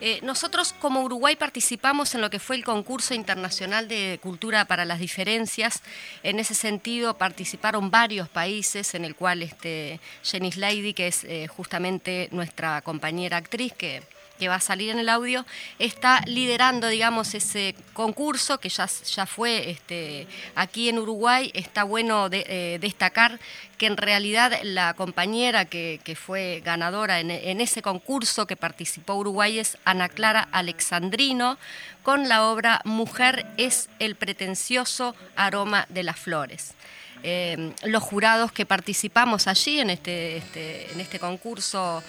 Eh, 0.00 0.20
nosotros 0.22 0.74
como 0.78 1.02
Uruguay 1.02 1.36
participamos 1.36 2.14
en 2.14 2.20
lo 2.20 2.30
que 2.30 2.38
fue 2.38 2.56
el 2.56 2.64
concurso 2.64 3.14
internacional 3.14 3.88
de 3.88 4.18
cultura 4.22 4.64
para 4.66 4.84
las 4.84 4.98
diferencias. 4.98 5.82
En 6.22 6.38
ese 6.38 6.54
sentido 6.54 7.16
participaron 7.18 7.90
varios 7.90 8.28
países 8.28 8.94
en 8.94 9.04
el 9.04 9.14
cual 9.14 9.42
este, 9.42 10.00
Jenny 10.22 10.52
Lady, 10.52 10.94
que 10.94 11.08
es 11.08 11.24
eh, 11.24 11.46
justamente 11.48 12.28
nuestra 12.32 12.80
compañera 12.82 13.36
actriz 13.36 13.72
que 13.72 14.02
que 14.38 14.48
va 14.48 14.56
a 14.56 14.60
salir 14.60 14.90
en 14.90 14.98
el 14.98 15.08
audio, 15.08 15.46
está 15.78 16.20
liderando, 16.26 16.88
digamos, 16.88 17.34
ese 17.34 17.74
concurso 17.92 18.58
que 18.58 18.68
ya, 18.68 18.86
ya 18.86 19.26
fue 19.26 19.70
este, 19.70 20.26
aquí 20.54 20.88
en 20.88 20.98
Uruguay. 20.98 21.50
Está 21.54 21.84
bueno 21.84 22.28
de- 22.28 22.44
eh, 22.48 22.78
destacar 22.80 23.38
que 23.78 23.86
en 23.86 23.96
realidad 23.96 24.58
la 24.62 24.94
compañera 24.94 25.64
que, 25.64 26.00
fue 26.20 26.62
ganadora 26.64 27.20
en, 27.20 27.30
en 27.30 27.60
ese 27.60 27.82
concurso 27.82 28.46
que 28.46 28.56
participó 28.56 29.14
Uruguay 29.14 29.58
es 29.58 29.78
Ana 29.84 30.08
Clara 30.08 30.48
Alexandrino, 30.52 31.58
con 32.02 32.28
la 32.28 32.44
obra 32.44 32.80
Mujer 32.84 33.46
es 33.56 33.88
el 33.98 34.14
pretencioso 34.16 35.14
aroma 35.36 35.86
de 35.88 36.02
las 36.02 36.18
flores. 36.18 36.74
Eh, 37.22 37.72
los 37.84 38.02
jurados 38.02 38.52
que 38.52 38.66
participamos 38.66 39.46
allí 39.46 39.80
en 39.80 39.88
este, 39.90 40.36
este- 40.36 40.92
en 40.92 41.00
este 41.00 41.18
concurso 41.18 42.02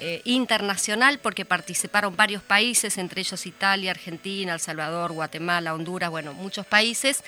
eh, 0.00 0.22
internacional, 0.24 1.18
porque 1.18 1.44
participaron 1.44 2.16
varios 2.16 2.42
países, 2.42 2.98
entre 2.98 3.20
ellos 3.20 3.46
Italia, 3.46 3.90
Argentina, 3.90 4.54
El 4.54 4.60
Salvador, 4.60 5.12
Guatemala, 5.12 5.74
Honduras, 5.74 6.10
bueno, 6.10 6.32
muchos 6.34 6.66
países. 6.66 7.22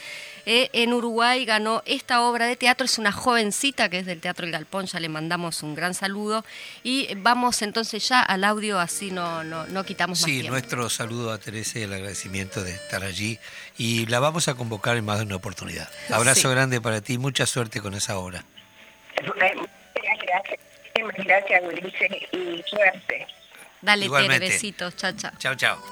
Eh, 0.46 0.70
en 0.72 0.92
Uruguay 0.92 1.44
ganó 1.44 1.82
esta 1.84 2.22
obra 2.22 2.46
de 2.46 2.56
teatro, 2.56 2.84
es 2.86 2.98
una 2.98 3.12
jovencita 3.12 3.88
que 3.90 3.98
es 3.98 4.06
del 4.06 4.20
Teatro 4.20 4.46
El 4.46 4.52
Galpón, 4.52 4.86
ya 4.86 4.98
le 5.00 5.08
mandamos 5.08 5.62
un 5.62 5.74
gran 5.74 5.94
saludo. 5.94 6.44
Y 6.82 7.14
vamos 7.16 7.60
entonces 7.62 8.08
ya 8.08 8.20
al 8.22 8.44
audio, 8.44 8.78
así 8.80 9.10
no, 9.10 9.44
no, 9.44 9.66
no 9.66 9.84
quitamos 9.84 10.20
más 10.20 10.24
Sí, 10.24 10.32
tiempo. 10.36 10.52
nuestro 10.52 10.88
saludo 10.88 11.32
a 11.32 11.38
Teresa 11.38 11.78
y 11.78 11.82
el 11.82 11.92
agradecimiento 11.92 12.62
de 12.62 12.72
estar 12.72 13.04
allí. 13.04 13.38
Y 13.76 14.06
la 14.06 14.18
vamos 14.20 14.48
a 14.48 14.54
convocar 14.54 14.96
en 14.96 15.04
más 15.04 15.18
de 15.18 15.24
una 15.26 15.36
oportunidad. 15.36 15.88
Abrazo 16.10 16.48
Sí. 16.48 16.54
grande 16.54 16.80
para 16.80 17.00
ti, 17.00 17.18
mucha 17.18 17.44
suerte 17.46 17.80
con 17.80 17.94
esa 17.94 18.16
obra. 18.18 18.44
Eh, 19.16 19.22
Muchas 19.26 20.18
gracias. 20.22 20.60
Muchas 20.98 21.09
gracias, 21.24 21.62
Ulises, 21.62 22.10
y 22.32 22.62
suerte. 22.66 23.26
Dale, 23.80 24.08
Tere, 24.08 24.38
besitos, 24.38 24.96
chao, 24.96 25.12
chao. 25.12 25.32
Chao, 25.38 25.54
chao. 25.54 25.82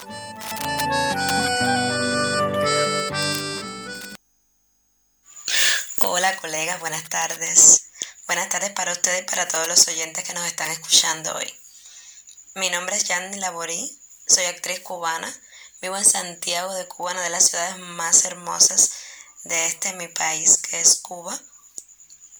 Hola 6.00 6.36
colegas, 6.36 6.80
buenas 6.80 7.08
tardes. 7.08 7.90
Buenas 8.26 8.48
tardes 8.50 8.70
para 8.70 8.92
ustedes 8.92 9.22
y 9.22 9.24
para 9.24 9.48
todos 9.48 9.68
los 9.68 9.88
oyentes 9.88 10.24
que 10.24 10.34
nos 10.34 10.46
están 10.46 10.70
escuchando 10.70 11.34
hoy. 11.34 11.52
Mi 12.54 12.70
nombre 12.70 12.96
es 12.96 13.04
Yanni 13.04 13.38
Laborí, 13.38 13.98
soy 14.26 14.44
actriz 14.44 14.80
cubana, 14.80 15.32
vivo 15.80 15.96
en 15.96 16.04
Santiago 16.04 16.74
de 16.74 16.86
Cuba, 16.86 17.12
una 17.12 17.22
de 17.22 17.30
las 17.30 17.48
ciudades 17.48 17.78
más 17.78 18.24
hermosas 18.24 18.92
de 19.44 19.66
este 19.66 19.92
mi 19.94 20.08
país, 20.08 20.58
que 20.58 20.80
es 20.80 20.96
Cuba. 20.96 21.38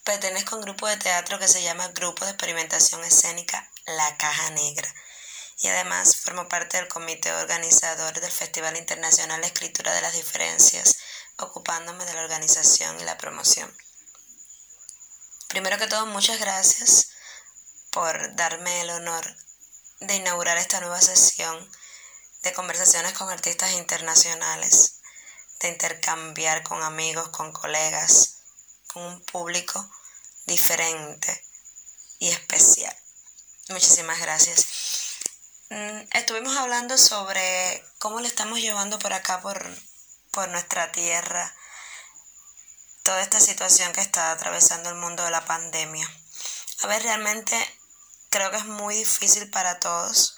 Pertenezco 0.09 0.55
a 0.55 0.59
un 0.61 0.65
grupo 0.65 0.87
de 0.87 0.97
teatro 0.97 1.39
que 1.39 1.49
se 1.49 1.63
llama 1.63 1.89
Grupo 1.89 2.25
de 2.25 2.31
Experimentación 2.31 3.05
Escénica 3.05 3.71
La 3.85 4.17
Caja 4.17 4.49
Negra 4.53 4.89
y 5.59 5.69
además 5.69 6.17
formo 6.17 6.49
parte 6.49 6.79
del 6.79 6.89
comité 6.89 7.31
organizador 7.31 8.19
del 8.19 8.33
Festival 8.33 8.79
Internacional 8.79 9.43
de 9.43 9.49
Escritura 9.49 9.93
de 9.93 10.01
las 10.01 10.15
Diferencias, 10.15 10.97
ocupándome 11.37 12.07
de 12.07 12.15
la 12.15 12.23
organización 12.23 12.99
y 12.99 13.05
la 13.05 13.19
promoción. 13.19 13.71
Primero 15.49 15.77
que 15.77 15.89
todo, 15.89 16.07
muchas 16.07 16.41
gracias 16.41 17.11
por 17.91 18.35
darme 18.35 18.81
el 18.81 18.89
honor 18.89 19.37
de 20.01 20.15
inaugurar 20.15 20.57
esta 20.57 20.81
nueva 20.81 21.03
sesión 21.03 21.71
de 22.45 22.55
conversaciones 22.55 23.13
con 23.13 23.29
artistas 23.29 23.73
internacionales, 23.73 25.01
de 25.61 25.69
intercambiar 25.69 26.63
con 26.63 26.83
amigos, 26.83 27.29
con 27.29 27.53
colegas, 27.53 28.38
un 29.07 29.21
público 29.25 29.89
diferente 30.47 31.45
y 32.19 32.29
especial. 32.29 32.97
Muchísimas 33.69 34.19
gracias. 34.21 34.67
Mm, 35.71 36.01
Estuvimos 36.13 36.57
hablando 36.57 36.97
sobre 36.97 37.85
cómo 37.99 38.21
le 38.21 38.29
estamos 38.29 38.59
llevando 38.61 38.99
por 38.99 39.13
acá, 39.13 39.41
por, 39.41 39.63
por 40.33 40.49
nuestra 40.49 40.91
tierra, 40.93 41.55
toda 43.03 43.23
esta 43.23 43.41
situación 43.41 43.93
que 43.93 44.01
está 44.01 44.33
atravesando 44.33 44.89
el 44.89 44.95
mundo 44.95 45.25
de 45.25 45.31
la 45.31 45.45
pandemia. 45.45 46.09
A 46.83 46.87
ver, 46.87 47.03
realmente 47.03 47.57
creo 48.31 48.51
que 48.51 48.59
es 48.59 48.65
muy 48.65 48.95
difícil 48.95 49.51
para 49.51 49.79
todos, 49.79 50.37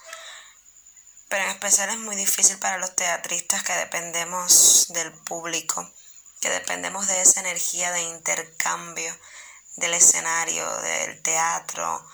pero 1.29 1.45
en 1.45 1.51
especial 1.51 1.91
es 1.91 1.99
muy 1.99 2.17
difícil 2.17 2.59
para 2.59 2.79
los 2.79 2.97
teatristas 2.97 3.63
que 3.63 3.73
dependemos 3.73 4.87
del 4.89 5.13
público, 5.13 5.89
que 6.41 6.51
dependemos 6.51 7.07
de 7.07 7.21
esa 7.21 7.41
energía 7.41 7.93
de 7.93 8.03
intercambio 8.03 9.17
del 9.77 9.95
escenario, 9.95 10.67
del 10.81 11.23
teatro, 11.23 12.07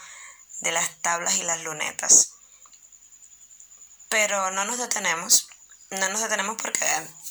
de 0.61 0.73
las 0.73 1.01
tablas 1.01 1.37
y 1.37 1.43
las 1.43 1.63
lunetas. 1.63 2.33
Pero 4.09 4.51
no 4.51 4.65
nos 4.65 4.79
detenemos, 4.79 5.49
no 5.91 6.09
nos 6.09 6.21
detenemos 6.21 6.57
porque 6.61 6.87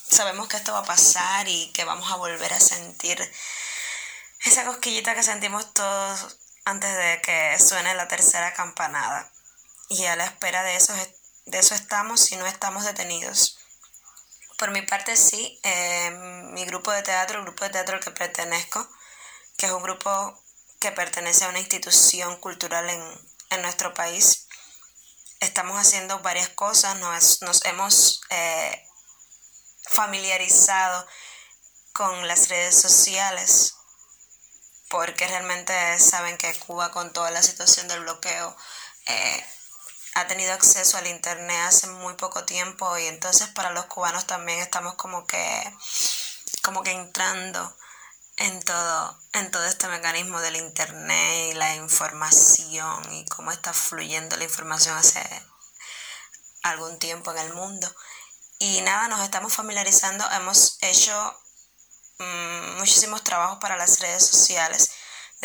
sabemos 0.09 0.47
que 0.47 0.57
esto 0.57 0.73
va 0.73 0.79
a 0.79 0.85
pasar 0.85 1.47
y 1.47 1.71
que 1.71 1.85
vamos 1.85 2.11
a 2.11 2.15
volver 2.15 2.53
a 2.53 2.59
sentir 2.59 3.19
esa 4.45 4.65
cosquillita 4.65 5.15
que 5.15 5.23
sentimos 5.23 5.73
todos 5.73 6.37
antes 6.65 6.95
de 6.95 7.21
que 7.21 7.57
suene 7.59 7.95
la 7.95 8.07
tercera 8.07 8.53
campanada. 8.53 9.31
Y 9.89 10.05
a 10.05 10.15
la 10.15 10.25
espera 10.25 10.63
de 10.63 10.75
eso, 10.75 10.93
de 11.45 11.59
eso 11.59 11.75
estamos 11.75 12.21
si 12.21 12.35
no 12.37 12.45
estamos 12.45 12.85
detenidos. 12.85 13.54
Por 14.57 14.71
mi 14.71 14.81
parte 14.81 15.17
sí, 15.17 15.59
eh, 15.63 16.11
mi 16.51 16.65
grupo 16.65 16.91
de 16.91 17.03
teatro, 17.03 17.39
el 17.39 17.45
grupo 17.45 17.65
de 17.65 17.71
teatro 17.71 17.95
al 17.95 18.03
que 18.03 18.11
pertenezco, 18.11 18.87
que 19.57 19.65
es 19.65 19.71
un 19.71 19.83
grupo 19.83 20.41
que 20.79 20.91
pertenece 20.91 21.45
a 21.45 21.49
una 21.49 21.59
institución 21.59 22.37
cultural 22.37 22.89
en, 22.89 23.61
nuestro 23.61 23.93
país, 23.93 24.47
estamos 25.39 25.77
haciendo 25.77 26.19
varias 26.19 26.49
cosas, 26.49 26.97
nos, 26.97 27.41
nos 27.41 27.63
hemos 27.63 28.19
eh, 28.29 28.85
familiarizado 29.89 31.07
con 31.93 32.27
las 32.27 32.49
redes 32.49 32.75
sociales 32.75 33.75
porque 34.89 35.27
realmente 35.27 35.73
saben 35.99 36.37
que 36.37 36.53
Cuba 36.59 36.91
con 36.91 37.13
toda 37.13 37.31
la 37.31 37.41
situación 37.41 37.87
del 37.87 38.01
bloqueo 38.01 38.55
eh, 39.05 39.45
ha 40.15 40.27
tenido 40.27 40.53
acceso 40.53 40.97
al 40.97 41.07
internet 41.07 41.57
hace 41.67 41.87
muy 41.87 42.15
poco 42.15 42.43
tiempo 42.45 42.97
y 42.97 43.05
entonces 43.05 43.47
para 43.49 43.71
los 43.71 43.85
cubanos 43.85 44.25
también 44.25 44.59
estamos 44.59 44.95
como 44.95 45.27
que 45.27 45.73
como 46.63 46.81
que 46.83 46.91
entrando 46.91 47.77
en 48.37 48.63
todo 48.63 49.19
en 49.33 49.51
todo 49.51 49.65
este 49.65 49.87
mecanismo 49.87 50.41
del 50.41 50.55
internet 50.55 51.51
y 51.51 51.53
la 51.53 51.75
información 51.75 53.13
y 53.13 53.25
cómo 53.25 53.51
está 53.51 53.73
fluyendo 53.73 54.35
la 54.37 54.45
información 54.45 54.97
hace 54.97 55.21
algún 56.63 56.97
tiempo 56.97 57.31
en 57.31 57.37
el 57.37 57.53
mundo 57.53 57.87
y 58.59 58.81
nada 58.81 59.07
nos 59.07 59.21
estamos 59.21 59.53
familiarizando 59.53 60.25
hemos 60.31 60.77
hecho 60.81 61.37
Mm, 62.17 62.77
muchísimos 62.77 63.23
trabajos 63.23 63.57
para 63.59 63.75
las 63.75 63.99
redes 63.99 64.25
sociales. 64.25 64.91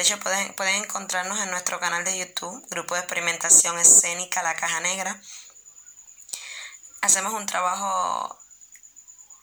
De 0.00 0.04
hecho, 0.04 0.18
pueden, 0.18 0.54
pueden 0.54 0.76
encontrarnos 0.76 1.38
en 1.40 1.50
nuestro 1.50 1.78
canal 1.78 2.04
de 2.04 2.16
YouTube, 2.16 2.66
Grupo 2.70 2.94
de 2.94 3.00
Experimentación 3.00 3.78
Escénica 3.78 4.42
La 4.42 4.56
Caja 4.56 4.80
Negra. 4.80 5.20
Hacemos 7.02 7.34
un 7.34 7.44
trabajo 7.44 8.34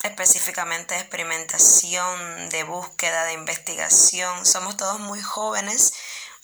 específicamente 0.02 0.96
de 0.96 1.02
experimentación, 1.02 2.50
de 2.50 2.64
búsqueda, 2.64 3.26
de 3.26 3.34
investigación. 3.34 4.48
Somos 4.48 4.78
todos 4.78 5.00
muy 5.00 5.22
jóvenes, 5.22 5.94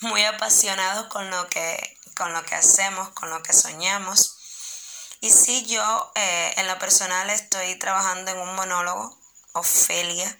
muy 0.01 0.23
apasionados 0.25 1.07
con 1.07 1.31
lo 1.31 1.49
que, 1.49 1.97
con 2.15 2.33
lo 2.33 2.45
que 2.45 2.53
hacemos, 2.53 3.09
con 3.13 3.31
lo 3.31 3.41
que 3.41 3.53
soñamos. 3.53 4.37
Y 5.21 5.31
sí, 5.31 5.65
yo 5.65 6.11
eh, 6.13 6.53
en 6.57 6.67
lo 6.67 6.77
personal 6.77 7.31
estoy 7.31 7.79
trabajando 7.79 8.29
en 8.29 8.37
un 8.37 8.53
monólogo, 8.53 9.17
Ofelia, 9.53 10.37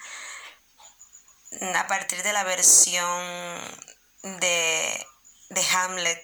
a 1.62 1.88
partir 1.88 2.22
de 2.24 2.34
la 2.34 2.44
versión 2.44 3.62
de, 4.24 5.06
Hamlet 5.74 6.22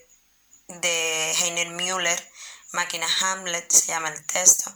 de 0.67 1.31
Heiner 1.31 1.69
Müller, 1.69 2.31
Máquina 2.71 3.07
Hamlet 3.21 3.71
se 3.71 3.87
llama 3.87 4.09
el 4.09 4.25
texto, 4.25 4.73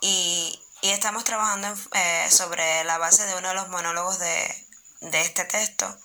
y, 0.00 0.60
estamos 0.82 1.24
trabajando 1.24 1.74
eh, 1.94 2.28
sobre 2.30 2.84
la 2.84 2.98
base 2.98 3.24
de 3.24 3.34
uno 3.36 3.48
de 3.48 3.54
los 3.54 3.68
monólogos 3.68 4.18
de, 4.18 4.66
este 5.00 5.44
texto, 5.44 5.98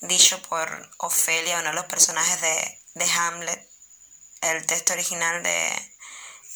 dicho 0.00 0.40
por 0.42 0.90
Ofelia, 0.98 1.58
uno 1.60 1.70
de 1.70 1.74
los 1.74 1.86
personajes 1.86 2.40
de, 2.40 2.82
de 2.94 3.10
Hamlet, 3.10 3.68
el 4.42 4.66
texto 4.66 4.92
original 4.92 5.42
de, 5.42 5.94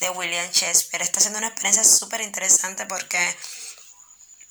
de 0.01 0.11
William 0.11 0.51
Shakespeare. 0.51 1.03
Está 1.03 1.21
siendo 1.21 1.39
una 1.39 1.49
experiencia 1.49 1.85
súper 1.85 2.21
interesante 2.21 2.87
porque 2.87 3.19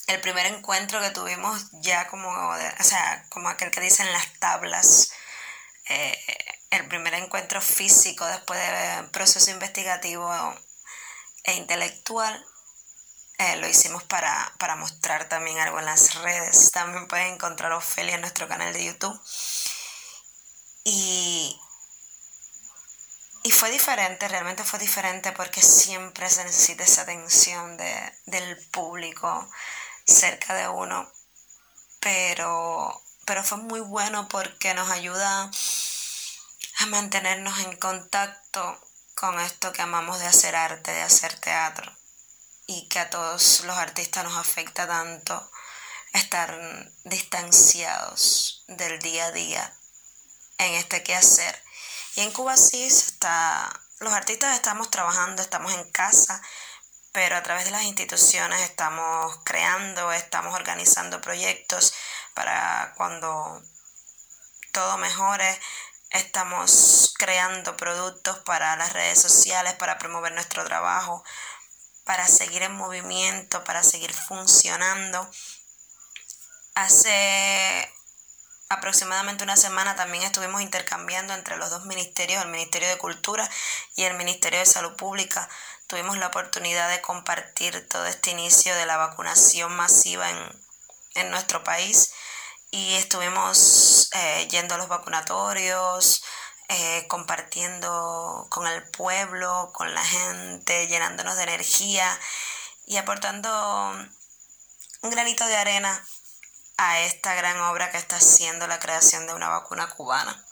el 0.08 0.22
primer 0.22 0.45
encuentro 0.45 1.01
que 1.01 1.12
tuvimos 1.12 1.68
ya 1.74 2.08
como, 2.08 2.30
o 2.30 2.84
sea, 2.84 3.26
como 3.30 3.49
aquel 3.49 3.72
que 3.72 3.82
dicen 3.82 4.12
las 4.14 4.34
tablas, 4.39 5.12
eh, 5.89 6.18
el 6.70 6.88
primer 6.88 7.14
encuentro 7.14 7.62
físico 7.62 8.26
después 8.26 8.60
del 8.60 9.10
proceso 9.10 9.51
investigativo 9.51 10.30
e 11.43 11.53
intelectual, 11.55 12.45
eh, 13.38 13.58
lo 13.58 13.68
hicimos 13.68 14.03
para, 14.03 14.53
para, 14.58 14.76
mostrar 14.76 15.30
también 15.30 15.60
algo 15.60 15.80
en 15.80 15.86
las 15.86 16.16
redes. 16.16 16.72
También 16.72 17.08
pueden 17.08 17.34
encontrar 17.36 17.72
Ofelia 17.72 18.16
en 18.16 18.22
nuestro 18.22 18.47
canal 18.47 18.74
de 18.74 18.86
YouTube. 18.86 19.22
Y, 20.84 21.60
y 23.43 23.51
fue 23.51 23.70
diferente, 23.70 24.28
realmente 24.28 24.64
fue 24.64 24.80
diferente 24.80 25.32
porque 25.34 25.62
siempre 25.62 26.30
se 26.30 26.43
necesita 26.45 26.84
esa 26.84 27.03
atención 27.03 27.78
de, 27.78 28.14
del 28.26 28.58
público, 28.70 29.49
cerca 30.08 30.55
de 30.55 30.68
uno, 30.68 31.12
pero, 31.99 33.03
pero 33.26 33.43
fue 33.43 33.58
muy 33.58 33.82
bueno 33.82 34.28
porque 34.30 34.74
nos 34.74 34.89
ayuda 34.89 35.51
a 36.80 36.86
mantenernos 36.88 37.60
en 37.60 37.76
contacto 37.78 38.80
con 39.16 39.39
esto 39.39 39.74
que 39.74 39.82
amamos 39.82 40.20
de 40.20 40.28
hacer 40.28 40.55
arte, 40.55 40.91
de 40.91 41.01
hacer 41.01 41.38
teatro, 41.39 41.91
y 42.68 42.88
que 42.88 42.99
a 42.99 43.10
todos 43.10 43.64
los 43.66 43.78
artistas 43.78 44.24
nos 44.24 44.38
afecta 44.38 44.88
tanto 44.88 45.51
estar 46.14 46.58
distanciados 47.03 48.64
del 48.68 48.99
día 48.99 49.26
a 49.26 49.32
día 49.32 49.74
en 50.58 50.74
este 50.74 51.03
quehacer. 51.03 51.64
Y 52.16 52.22
en 52.22 52.32
Cuba 52.32 52.58
sí 52.58 52.84
está, 52.84 53.70
los 53.99 54.14
artistas 54.14 54.55
estamos 54.55 54.89
trabajando, 54.89 55.41
estamos 55.41 55.74
en 55.74 55.89
casa, 55.91 56.41
pero 57.18 57.36
a 57.36 57.41
través 57.41 57.65
de 57.65 57.72
las 57.72 57.82
instituciones 57.82 58.61
estamos 58.61 59.39
creando, 59.43 60.11
estamos 60.11 60.53
organizando 60.53 61.20
proyectos 61.20 61.95
para 62.36 62.93
cuando 62.95 63.59
todo 64.72 64.99
mejore, 64.99 65.59
estamos 66.11 67.15
creando 67.18 67.76
productos 67.76 68.38
para 68.45 68.76
las 68.76 68.93
redes 68.93 69.20
sociales, 69.20 69.74
para 69.74 69.97
promover 69.97 70.32
nuestro 70.34 70.63
trabajo, 70.63 71.24
para 72.05 72.28
seguir 72.28 72.61
en 72.61 72.76
movimiento, 72.76 73.63
para 73.63 73.82
seguir 73.82 74.13
funcionando. 74.13 75.28
Hace 76.76 77.91
aproximadamente 78.70 79.43
una 79.43 79.57
semana 79.57 79.95
también 79.95 80.24
estuvimos 80.24 80.61
intercambiando 80.61 81.34
entre 81.34 81.57
los 81.57 81.72
dos 81.72 81.84
ministerios, 81.86 82.43
el 82.43 82.51
Ministerio 82.51 82.89
de 82.89 82.99
Cultura 82.99 83.49
y 83.95 84.03
el 84.03 84.13
Ministerio 84.13 84.59
de 84.59 84.68
Salud 84.68 84.95
Pública, 84.95 85.49
tuvimos 85.88 86.17
la 86.17 86.27
oportunidad 86.27 86.89
de 86.89 87.01
compartir 87.01 87.88
todo 87.88 88.05
este 88.05 88.31
inicio 88.31 88.75
de 88.75 88.85
la 88.85 88.97
vacunación 88.97 89.75
masiva 89.75 90.29
en, 90.29 90.67
nuestro 91.31 91.63
país 91.63 92.13
y 92.69 92.93
estuvimos 92.93 94.11
eh, 94.13 94.47
yendo 94.51 94.75
a 94.75 94.77
los 94.77 94.88
vacunatorios, 94.88 96.23
eh, 96.69 97.07
compartiendo 97.07 98.45
con 98.49 98.67
el 98.67 98.83
pueblo, 98.91 99.71
con 99.73 99.91
la 99.95 100.03
gente, 100.03 100.88
llenándonos 100.88 101.38
de 101.38 101.43
energía 101.43 102.19
y 102.85 102.97
aportando 102.97 103.49
un 105.01 105.09
granito 105.09 105.47
de 105.47 105.57
arena 105.57 106.05
a 106.77 106.99
esta 106.99 107.33
gran 107.33 107.59
obra 107.61 107.89
que 107.89 107.97
está 107.97 108.17
haciendo 108.17 108.67
la 108.67 108.79
creación 108.79 109.25
de 109.25 109.33
una 109.33 109.49
vacuna 109.49 109.89
cubana. 109.89 110.46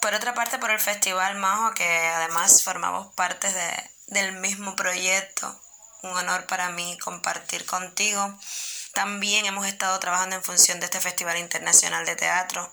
Por 0.00 0.14
otra 0.14 0.32
parte, 0.34 0.58
por 0.58 0.70
el 0.70 0.78
Festival 0.78 1.36
Majo, 1.36 1.74
que 1.74 1.84
además 1.84 2.62
formamos 2.62 3.12
parte 3.14 3.52
de, 3.52 3.90
del 4.08 4.32
mismo 4.32 4.76
proyecto, 4.76 5.60
un 6.02 6.10
honor 6.10 6.46
para 6.46 6.70
mí 6.70 6.96
compartir 6.98 7.66
contigo. 7.66 8.38
También 8.92 9.46
hemos 9.46 9.66
estado 9.66 9.98
trabajando 9.98 10.36
en 10.36 10.44
función 10.44 10.78
de 10.80 10.86
este 10.86 11.00
Festival 11.00 11.38
Internacional 11.38 12.06
de 12.06 12.16
Teatro 12.16 12.72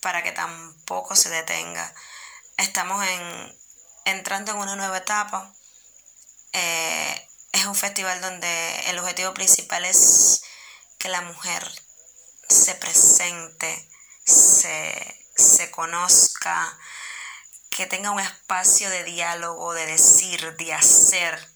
para 0.00 0.22
que 0.22 0.32
tampoco 0.32 1.14
se 1.16 1.28
detenga. 1.28 1.94
Estamos 2.56 3.06
en, 3.06 3.58
entrando 4.06 4.52
en 4.52 4.58
una 4.58 4.76
nueva 4.76 4.98
etapa. 4.98 5.52
Eh, 6.52 7.28
es 7.52 7.66
un 7.66 7.74
festival 7.74 8.20
donde 8.20 8.90
el 8.90 8.98
objetivo 8.98 9.34
principal 9.34 9.84
es 9.84 10.42
que 10.98 11.08
la 11.08 11.20
mujer 11.20 11.70
se 12.48 12.74
presente, 12.74 13.88
se 14.24 15.23
se 15.36 15.70
conozca, 15.70 16.78
que 17.70 17.86
tenga 17.86 18.10
un 18.12 18.20
espacio 18.20 18.88
de 18.88 19.02
diálogo, 19.04 19.74
de 19.74 19.86
decir, 19.86 20.56
de 20.56 20.72
hacer, 20.72 21.52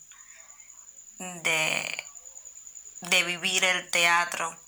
de, 1.18 2.05
de 3.03 3.22
vivir 3.22 3.64
el 3.64 3.89
teatro, 3.91 4.59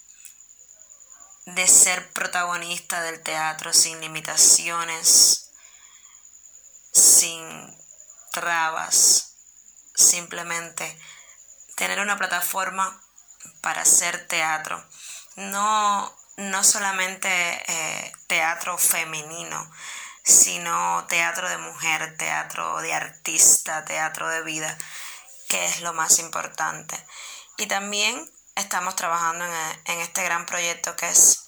de 1.47 1.67
ser 1.67 2.13
protagonista 2.13 3.03
del 3.03 3.23
teatro 3.23 3.73
sin 3.73 4.01
limitaciones, 4.01 5.51
sin 6.93 7.77
trabas, 8.33 9.35
simplemente 9.95 10.99
tener 11.77 12.01
una 12.01 12.17
plataforma 12.17 13.03
para 13.61 13.83
hacer 13.83 14.29
teatro. 14.29 14.85
No, 15.37 16.20
no 16.41 16.65
solamente 16.65 17.29
eh, 17.29 18.13
teatro 18.27 18.79
femenino, 18.79 19.71
sino 20.25 21.05
teatro 21.09 21.49
de 21.49 21.59
mujer, 21.59 22.17
teatro 22.17 22.81
de 22.81 22.95
artista, 22.95 23.85
teatro 23.85 24.29
de 24.29 24.43
vida, 24.43 24.77
que 25.49 25.65
es 25.67 25.81
lo 25.81 25.93
más 25.93 26.19
importante. 26.19 26.97
Y 27.59 27.67
también 27.67 28.31
estamos 28.57 28.97
trabajando 28.97 29.45
en, 29.45 29.53
en 29.87 30.01
este 30.01 30.25
gran 30.25 30.47
proyecto 30.47 30.97
que 30.97 31.09
es 31.09 31.45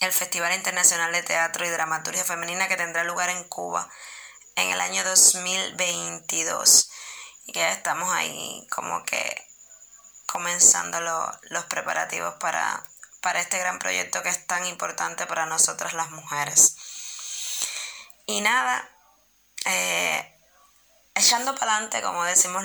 el 0.00 0.12
Festival 0.12 0.52
Internacional 0.54 1.12
de 1.12 1.22
Teatro 1.22 1.64
y 1.64 1.70
Dramaturgia 1.70 2.24
Femenina 2.24 2.66
que 2.66 2.76
tendrá 2.76 3.04
lugar 3.04 3.30
en 3.30 3.44
Cuba 3.44 3.88
en 4.56 4.70
el 4.70 4.80
año 4.80 5.04
2022 5.04 6.90
y 7.46 7.52
que 7.52 7.70
estamos 7.70 8.12
ahí 8.12 8.66
como 8.70 9.04
que 9.04 9.46
comenzando 10.26 10.98
los 11.50 11.64
preparativos 11.66 12.34
para, 12.34 12.82
para 13.22 13.40
este 13.40 13.58
gran 13.58 13.78
proyecto 13.78 14.22
que 14.22 14.28
es 14.28 14.46
tan 14.46 14.66
importante 14.66 15.26
para 15.26 15.46
nosotras 15.46 15.94
las 15.94 16.10
mujeres. 16.10 16.76
Y 18.26 18.40
nada, 18.40 18.90
eh, 19.64 20.40
echando 21.14 21.54
para 21.54 21.72
adelante, 21.72 22.02
como 22.02 22.24
decimos 22.24 22.64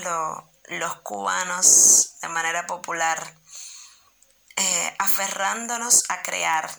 los 0.67 0.95
cubanos 1.01 2.19
de 2.21 2.27
manera 2.27 2.65
popular, 2.65 3.35
eh, 4.55 4.95
aferrándonos 4.97 6.05
a 6.09 6.23
crear, 6.23 6.69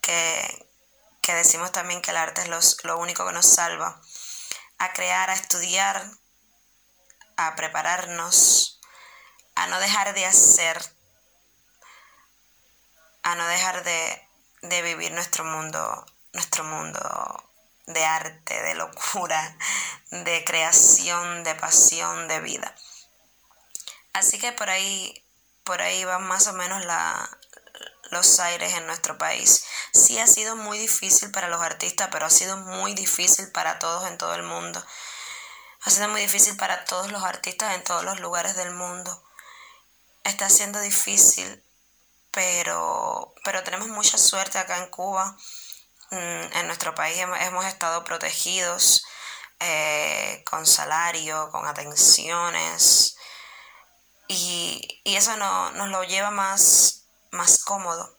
que, 0.00 0.66
que 1.20 1.34
decimos 1.34 1.72
también 1.72 2.00
que 2.00 2.12
el 2.12 2.16
arte 2.16 2.42
es 2.42 2.84
lo 2.84 2.98
único 2.98 3.26
que 3.26 3.32
nos 3.32 3.46
salva, 3.46 4.00
a 4.78 4.92
crear, 4.92 5.28
a 5.28 5.34
estudiar, 5.34 6.08
a 7.36 7.56
prepararnos, 7.56 8.80
a 9.56 9.66
no 9.66 9.80
dejar 9.80 10.14
de 10.14 10.26
hacer, 10.26 10.99
a 13.30 13.34
no 13.36 13.46
dejar 13.46 13.84
de, 13.84 14.28
de 14.62 14.82
vivir 14.82 15.12
nuestro 15.12 15.44
mundo, 15.44 16.06
nuestro 16.32 16.64
mundo 16.64 17.44
de 17.86 18.04
arte, 18.04 18.62
de 18.62 18.74
locura, 18.74 19.56
de 20.10 20.44
creación, 20.44 21.44
de 21.44 21.54
pasión, 21.54 22.28
de 22.28 22.40
vida. 22.40 22.74
Así 24.12 24.38
que 24.38 24.52
por 24.52 24.70
ahí, 24.70 25.24
por 25.64 25.80
ahí 25.80 26.04
van 26.04 26.26
más 26.26 26.46
o 26.48 26.52
menos 26.52 26.84
la, 26.84 27.38
los 28.10 28.40
aires 28.40 28.74
en 28.74 28.86
nuestro 28.86 29.18
país. 29.18 29.64
Sí 29.92 30.18
ha 30.18 30.26
sido 30.26 30.56
muy 30.56 30.78
difícil 30.78 31.30
para 31.30 31.48
los 31.48 31.62
artistas, 31.62 32.08
pero 32.10 32.26
ha 32.26 32.30
sido 32.30 32.56
muy 32.56 32.94
difícil 32.94 33.50
para 33.52 33.78
todos 33.78 34.08
en 34.08 34.18
todo 34.18 34.34
el 34.34 34.42
mundo. 34.42 34.84
Ha 35.82 35.90
sido 35.90 36.08
muy 36.08 36.20
difícil 36.20 36.56
para 36.56 36.84
todos 36.84 37.10
los 37.10 37.22
artistas 37.22 37.74
en 37.74 37.84
todos 37.84 38.04
los 38.04 38.20
lugares 38.20 38.56
del 38.56 38.72
mundo. 38.72 39.22
Está 40.24 40.50
siendo 40.50 40.80
difícil, 40.80 41.64
pero, 42.30 43.34
pero 43.44 43.62
tenemos 43.62 43.88
mucha 43.88 44.18
suerte 44.18 44.58
acá 44.58 44.78
en 44.78 44.90
Cuba. 44.90 45.36
Mm, 46.10 46.16
en 46.58 46.66
nuestro 46.66 46.94
país 46.94 47.18
hemos, 47.18 47.64
estado 47.66 48.04
protegidos 48.04 49.04
eh, 49.60 50.42
con 50.48 50.66
salario, 50.66 51.50
con 51.50 51.66
atenciones. 51.66 53.16
Y, 54.28 55.02
eso 55.04 55.36
nos 55.36 55.88
lo 55.88 56.04
lleva 56.04 56.30
más 56.30 57.00
más 57.30 57.64
cómodo, 57.64 58.18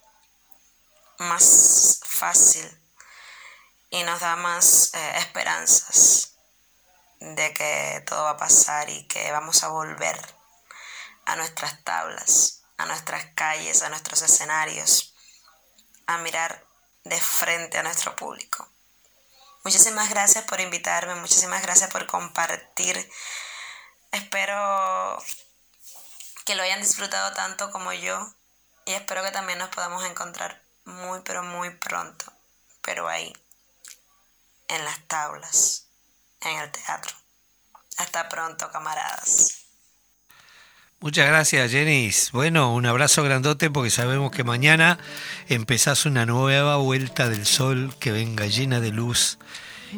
más 1.18 2.00
fácil 2.06 2.66
y 3.90 4.04
nos 4.04 4.20
da 4.22 4.36
más 4.36 4.94
eh, 4.94 5.18
esperanzas 5.18 6.36
de 7.20 7.54
que 7.54 8.04
todo 8.08 8.24
va 8.24 8.32
a 8.32 8.38
pasar 8.38 8.90
y 8.90 9.08
que 9.08 9.32
vamos 9.32 9.64
a 9.64 9.68
volver 9.68 10.18
a 11.26 11.36
nuestras 11.36 11.84
tablas, 11.84 12.61
a 12.82 12.86
nuestras 12.86 13.26
calles, 13.36 13.84
a 13.84 13.90
nuestros 13.90 14.22
escenarios, 14.24 15.14
a 16.08 16.18
mirar 16.18 16.66
de 17.04 17.20
frente 17.20 17.78
a 17.78 17.84
nuestro 17.84 18.16
público. 18.16 18.68
Muchísimas 19.64 20.10
gracias 20.10 20.44
por 20.46 20.60
invitarme, 20.60 21.16
muchísimas 21.16 21.62
gracias 21.62 21.92
por 21.92 22.08
compartir. 22.08 23.10
Espero 24.12 25.24
que 26.44 26.56
lo 26.56 26.64
hayan 26.64 26.82
disfrutado 26.82 27.34
tanto 27.34 27.72
como 27.72 27.94
yo 27.94 28.34
y 28.86 28.94
espero 28.94 29.24
que 29.24 29.32
también 29.32 29.60
nos 29.60 29.70
podamos 29.70 30.04
encontrar 30.04 30.62
muy, 30.86 31.22
pero 31.22 31.44
muy 31.44 31.70
pronto. 31.76 32.26
Pero 32.82 33.08
ahí, 33.08 33.32
en 34.68 34.84
las 34.84 35.08
tablas, 35.08 35.86
en 36.42 36.58
el 36.58 36.72
teatro. 36.72 37.16
Hasta 37.98 38.28
pronto, 38.28 38.72
camaradas. 38.72 39.66
Muchas 41.02 41.28
gracias, 41.28 41.72
Jenny. 41.72 42.12
Bueno, 42.32 42.76
un 42.76 42.86
abrazo 42.86 43.24
grandote 43.24 43.72
porque 43.72 43.90
sabemos 43.90 44.30
que 44.30 44.44
mañana 44.44 45.00
empezás 45.50 46.06
una 46.06 46.28
nueva 46.28 46.76
vuelta 46.78 47.28
del 47.28 47.48
sol 47.48 47.92
que 48.00 48.12
venga 48.12 48.46
llena 48.46 48.80
de 48.80 48.92
luz 48.92 49.40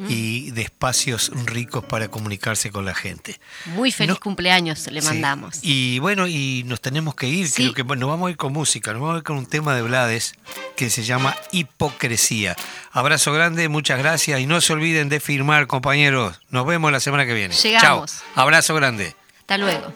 y 0.07 0.51
de 0.51 0.61
espacios 0.61 1.29
ricos 1.45 1.83
para 1.83 2.07
comunicarse 2.07 2.71
con 2.71 2.85
la 2.85 2.95
gente. 2.95 3.37
Muy 3.65 3.91
feliz 3.91 4.17
cumpleaños 4.17 4.87
le 4.89 5.01
mandamos. 5.01 5.59
Y 5.61 5.99
bueno, 5.99 6.25
y 6.25 6.63
nos 6.67 6.79
tenemos 6.79 7.15
que 7.15 7.27
ir, 7.27 7.51
creo 7.51 7.73
que 7.73 7.83
nos 7.83 8.09
vamos 8.09 8.29
a 8.29 8.31
ir 8.31 8.37
con 8.37 8.53
música, 8.53 8.93
nos 8.93 9.01
vamos 9.01 9.15
a 9.15 9.17
ir 9.17 9.23
con 9.23 9.37
un 9.37 9.45
tema 9.45 9.75
de 9.75 9.81
Blades 9.81 10.35
que 10.77 10.89
se 10.89 11.03
llama 11.03 11.35
Hipocresía. 11.51 12.55
Abrazo 12.93 13.33
grande, 13.33 13.67
muchas 13.67 13.99
gracias 13.99 14.39
y 14.39 14.45
no 14.45 14.61
se 14.61 14.71
olviden 14.71 15.09
de 15.09 15.19
firmar, 15.19 15.67
compañeros. 15.67 16.39
Nos 16.49 16.65
vemos 16.65 16.93
la 16.93 17.01
semana 17.01 17.25
que 17.25 17.33
viene. 17.33 17.53
Llegamos. 17.53 18.11
Chao. 18.11 18.43
Abrazo 18.43 18.73
grande. 18.73 19.17
Hasta 19.41 19.57
luego. 19.57 19.93